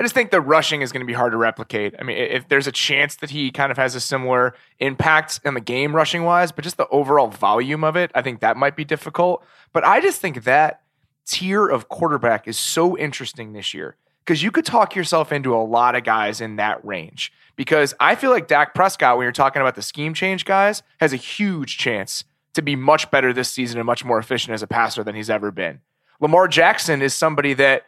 [0.00, 1.94] I just think the rushing is going to be hard to replicate.
[1.98, 5.52] I mean, if there's a chance that he kind of has a similar impact in
[5.52, 8.76] the game rushing wise, but just the overall volume of it, I think that might
[8.76, 9.44] be difficult.
[9.74, 10.80] But I just think that
[11.26, 15.60] tier of quarterback is so interesting this year because you could talk yourself into a
[15.60, 17.30] lot of guys in that range.
[17.54, 21.12] Because I feel like Dak Prescott, when you're talking about the scheme change guys, has
[21.12, 22.24] a huge chance
[22.54, 25.28] to be much better this season and much more efficient as a passer than he's
[25.28, 25.80] ever been.
[26.20, 27.84] Lamar Jackson is somebody that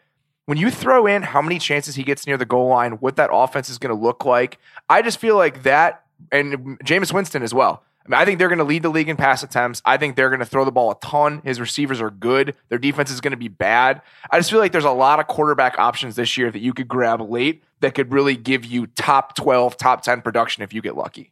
[0.46, 3.30] when you throw in how many chances he gets near the goal line, what that
[3.32, 7.54] offense is going to look like, I just feel like that, and Jameis Winston as
[7.54, 7.82] well.
[8.04, 9.80] I, mean, I think they're going to lead the league in pass attempts.
[9.84, 11.40] I think they're going to throw the ball a ton.
[11.44, 12.56] His receivers are good.
[12.68, 14.02] Their defense is going to be bad.
[14.30, 16.88] I just feel like there's a lot of quarterback options this year that you could
[16.88, 20.96] grab late that could really give you top 12, top 10 production if you get
[20.96, 21.30] lucky.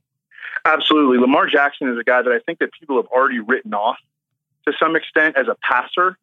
[0.64, 1.18] Absolutely.
[1.18, 3.96] Lamar Jackson is a guy that I think that people have already written off
[4.66, 6.16] to some extent as a passer.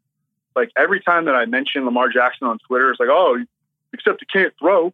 [0.57, 3.37] Like every time that I mention Lamar Jackson on Twitter, it's like, oh,
[3.93, 4.93] except he can't throw,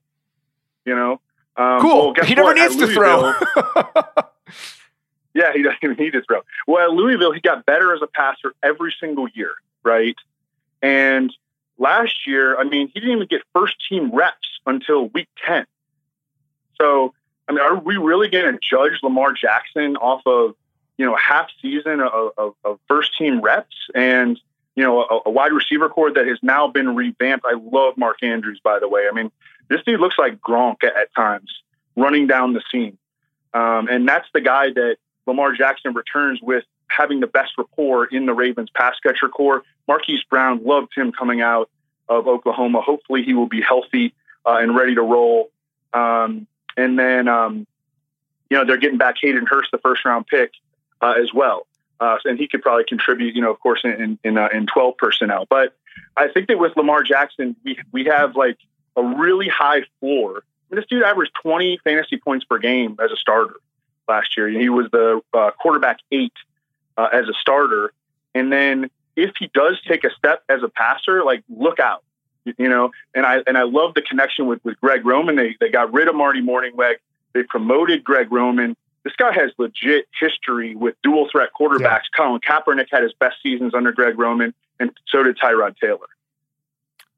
[0.85, 1.21] you know?
[1.55, 2.13] Um, cool.
[2.15, 2.57] Well, he never what?
[2.57, 3.33] needs to throw.
[5.33, 6.41] Yeah, he doesn't even need to throw.
[6.67, 9.51] Well, at Louisville, he got better as a passer every single year,
[9.83, 10.15] right?
[10.81, 11.33] And
[11.77, 15.65] last year, I mean, he didn't even get first team reps until week 10.
[16.79, 17.13] So,
[17.47, 20.55] I mean, are we really going to judge Lamar Jackson off of,
[20.97, 24.39] you know, half season of, of, of first team reps and,
[24.75, 27.45] you know, a, a, wide receiver corps that has now been revamped?
[27.45, 29.07] I love Mark Andrews, by the way.
[29.09, 29.31] I mean,
[29.69, 31.51] this dude looks like Gronk at, at times
[31.95, 32.97] running down the seam.
[33.53, 34.97] Um, and that's the guy that
[35.27, 39.63] Lamar Jackson returns with having the best rapport in the Ravens pass catcher corps.
[39.87, 41.69] Marquise Brown loved him coming out
[42.09, 42.81] of Oklahoma.
[42.81, 44.13] Hopefully, he will be healthy
[44.45, 45.51] uh, and ready to roll.
[45.93, 47.67] Um, and then, um,
[48.49, 50.51] you know, they're getting back Hayden Hurst, the first round pick,
[51.01, 51.67] uh, as well.
[51.99, 54.97] Uh, and he could probably contribute, you know, of course, in in, uh, in 12
[54.97, 55.45] personnel.
[55.49, 55.75] But
[56.17, 58.57] I think that with Lamar Jackson, we we have like
[58.95, 60.37] a really high floor.
[60.37, 63.55] I mean, this dude averaged 20 fantasy points per game as a starter
[64.07, 64.47] last year.
[64.49, 66.33] He was the uh, quarterback eight
[66.97, 67.93] uh, as a starter.
[68.35, 72.03] And then if he does take a step as a passer, like look out,
[72.45, 72.91] you know.
[73.13, 75.35] And I and I love the connection with with Greg Roman.
[75.35, 76.95] They they got rid of Marty Mornhinweg.
[77.33, 78.75] They promoted Greg Roman.
[79.03, 82.03] This guy has legit history with dual threat quarterbacks.
[82.17, 82.17] Yeah.
[82.17, 86.07] Colin Kaepernick had his best seasons under Greg Roman, and so did Tyrod Taylor.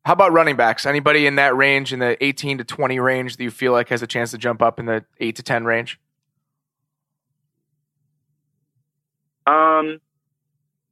[0.03, 0.85] How about running backs?
[0.85, 4.01] Anybody in that range, in the 18 to 20 range, that you feel like has
[4.01, 5.99] a chance to jump up in the 8 to 10 range?
[9.47, 9.99] Um,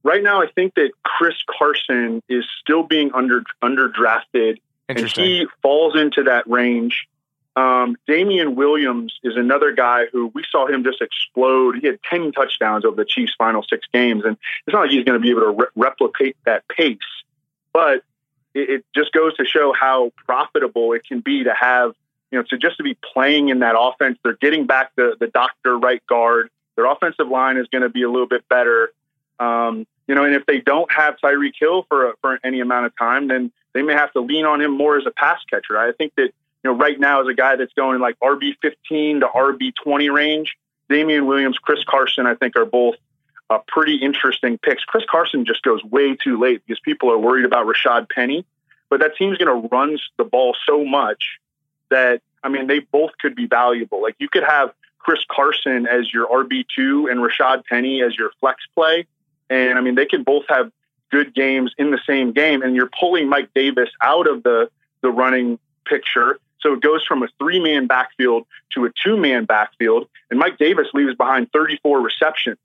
[0.04, 5.96] right now, I think that Chris Carson is still being under underdrafted, and he falls
[5.96, 7.08] into that range.
[7.56, 11.78] Um, Damien Williams is another guy who we saw him just explode.
[11.80, 15.04] He had 10 touchdowns over the Chiefs' final six games, and it's not like he's
[15.04, 16.98] going to be able to re- replicate that pace,
[17.72, 18.04] but
[18.56, 21.94] it, it just goes to show how profitable it can be to have,
[22.32, 24.18] you know, to just to be playing in that offense.
[24.24, 26.50] They're getting back the, the doctor right guard.
[26.76, 28.92] Their offensive line is going to be a little bit better.
[29.40, 32.98] Um, you know, and if they don't have Tyreek Hill for for any amount of
[32.98, 35.78] time, then they may have to lean on him more as a pass catcher.
[35.78, 36.32] I think that
[36.64, 39.74] you know, right now is a guy that's going in like RB 15 to RB
[39.84, 40.56] 20 range.
[40.90, 42.96] Damien Williams, Chris Carson, I think are both
[43.50, 44.84] uh, pretty interesting picks.
[44.84, 48.46] Chris Carson just goes way too late because people are worried about Rashad Penny,
[48.90, 51.40] but that team's going to run the ball so much
[51.90, 54.02] that I mean they both could be valuable.
[54.02, 58.32] Like you could have Chris Carson as your RB two and Rashad Penny as your
[58.40, 59.06] flex play,
[59.50, 60.72] and I mean they can both have
[61.12, 64.70] good games in the same game, and you're pulling Mike Davis out of the
[65.02, 66.40] the running picture.
[66.60, 70.58] So it goes from a three man backfield to a two man backfield, and Mike
[70.58, 72.60] Davis leaves behind 34 receptions.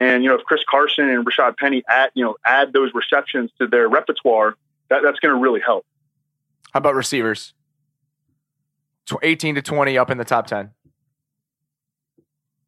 [0.00, 3.50] And you know, if Chris Carson and Rashad Penny add you know add those receptions
[3.60, 4.54] to their repertoire,
[4.88, 5.86] that, that's going to really help.
[6.72, 7.54] How about receivers?
[9.22, 10.70] 18 to 20 up in the top 10.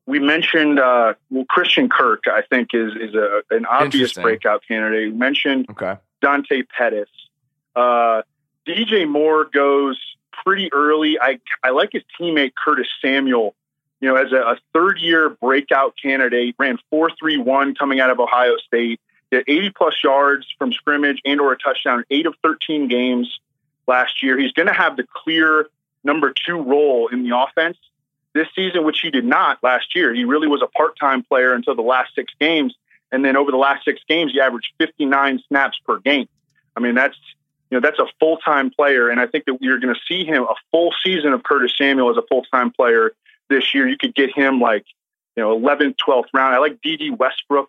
[0.06, 2.24] We mentioned uh, well, Christian Kirk.
[2.26, 5.12] I think is is a, an obvious breakout candidate.
[5.12, 5.96] We mentioned okay.
[6.20, 7.08] Dante Pettis.
[7.74, 8.22] Uh,
[8.66, 9.98] DJ Moore goes
[10.44, 11.18] pretty early.
[11.20, 13.54] I I like his teammate Curtis Samuel.
[14.00, 18.10] You know, as a, a third year breakout candidate, ran four three one coming out
[18.10, 19.00] of Ohio State.
[19.30, 23.40] Did 80 plus yards from scrimmage and or a touchdown in eight of 13 games
[23.86, 24.38] last year.
[24.38, 25.66] He's going to have the clear
[26.04, 27.76] number two role in the offense
[28.34, 30.14] this season, which he did not last year.
[30.14, 32.74] He really was a part time player until the last six games.
[33.10, 36.28] And then over the last six games, he averaged 59 snaps per game.
[36.76, 37.16] I mean, that's
[37.74, 40.44] know that's a full time player, and I think that you're going to see him
[40.44, 43.12] a full season of Curtis Samuel as a full time player
[43.48, 43.88] this year.
[43.88, 44.84] You could get him like
[45.36, 46.54] you know 11th, 12th round.
[46.54, 47.68] I like Dede Westbrook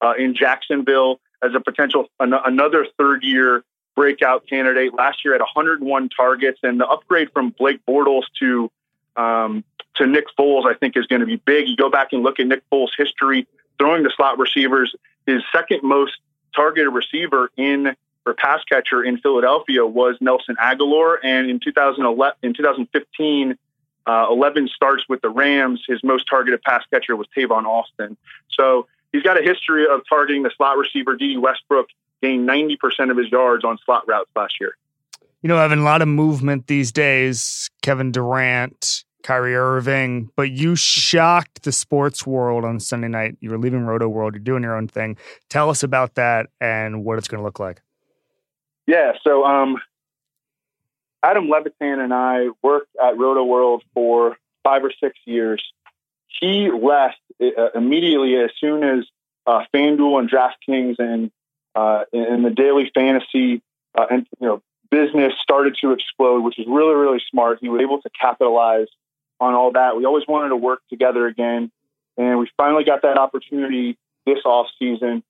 [0.00, 4.94] uh, in Jacksonville as a potential an- another third year breakout candidate.
[4.94, 8.70] Last year at 101 targets, and the upgrade from Blake Bortles to
[9.16, 9.64] um,
[9.96, 11.68] to Nick Foles, I think, is going to be big.
[11.68, 13.46] You go back and look at Nick Foles' history
[13.78, 14.94] throwing the slot receivers.
[15.26, 16.16] His second most
[16.54, 17.94] targeted receiver in
[18.24, 21.16] or pass catcher in Philadelphia was Nelson Agholor.
[21.22, 23.58] and in 2011, in 2015,
[24.06, 25.82] uh, 11 starts with the Rams.
[25.86, 28.16] His most targeted pass catcher was Tavon Austin.
[28.50, 31.16] So he's got a history of targeting the slot receiver.
[31.16, 31.88] Dede Westbrook
[32.20, 34.76] gained 90% of his yards on slot routes last year.
[35.42, 37.68] You know, having a lot of movement these days.
[37.82, 43.36] Kevin Durant, Kyrie Irving, but you shocked the sports world on Sunday night.
[43.40, 44.34] You were leaving Roto World.
[44.34, 45.16] You're doing your own thing.
[45.48, 47.80] Tell us about that and what it's going to look like.
[48.86, 49.12] Yeah.
[49.22, 49.76] So, um,
[51.22, 55.62] Adam Levitan and I worked at Rotoworld for five or six years.
[56.40, 59.04] He left uh, immediately as soon as
[59.46, 61.30] uh, FanDuel and DraftKings and
[61.74, 63.62] uh, and the daily fantasy
[63.96, 67.58] uh, and you know business started to explode, which is really really smart.
[67.60, 68.88] He was able to capitalize
[69.40, 69.96] on all that.
[69.96, 71.70] We always wanted to work together again,
[72.16, 75.22] and we finally got that opportunity this off season.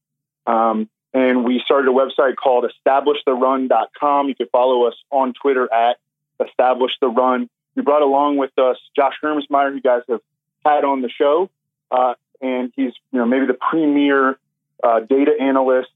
[0.46, 4.28] Um, and we started a website called establishtherun.com.
[4.28, 5.98] You can follow us on Twitter at
[6.40, 7.48] establishtherun.
[7.74, 10.20] We brought along with us Josh Hermsmeyer, who you guys have
[10.64, 11.50] had on the show,
[11.90, 14.38] uh, and he's you know maybe the premier
[14.82, 15.90] uh, data analyst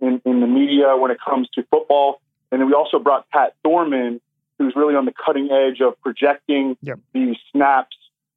[0.00, 2.20] in, in the media when it comes to football.
[2.50, 4.20] And then we also brought Pat Thorman,
[4.58, 6.98] who's really on the cutting edge of projecting yep.
[7.14, 7.96] these snaps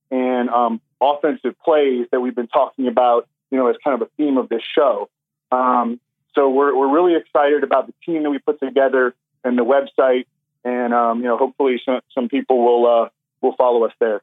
[0.09, 4.11] and um, offensive plays that we've been talking about, you know, as kind of a
[4.15, 5.09] theme of this show.
[5.51, 5.99] Um,
[6.35, 10.25] so we're, we're really excited about the team that we put together and the website.
[10.63, 13.09] And, um, you know, hopefully some, some people will, uh,
[13.41, 14.21] will follow us there.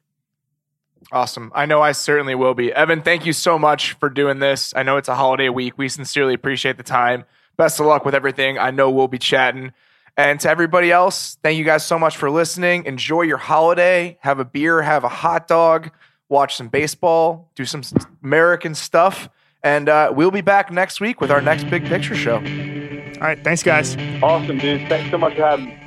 [1.11, 1.51] Awesome.
[1.53, 2.71] I know I certainly will be.
[2.71, 4.73] Evan, thank you so much for doing this.
[4.75, 5.77] I know it's a holiday week.
[5.77, 7.25] We sincerely appreciate the time.
[7.57, 8.57] Best of luck with everything.
[8.57, 9.73] I know we'll be chatting.
[10.15, 12.85] And to everybody else, thank you guys so much for listening.
[12.85, 14.17] Enjoy your holiday.
[14.21, 15.91] Have a beer, have a hot dog,
[16.29, 17.81] watch some baseball, do some
[18.23, 19.27] American stuff.
[19.63, 22.35] And uh, we'll be back next week with our next big picture show.
[22.35, 23.41] All right.
[23.43, 23.95] Thanks, guys.
[24.21, 24.87] Awesome, dude.
[24.89, 25.82] Thanks so much for having me.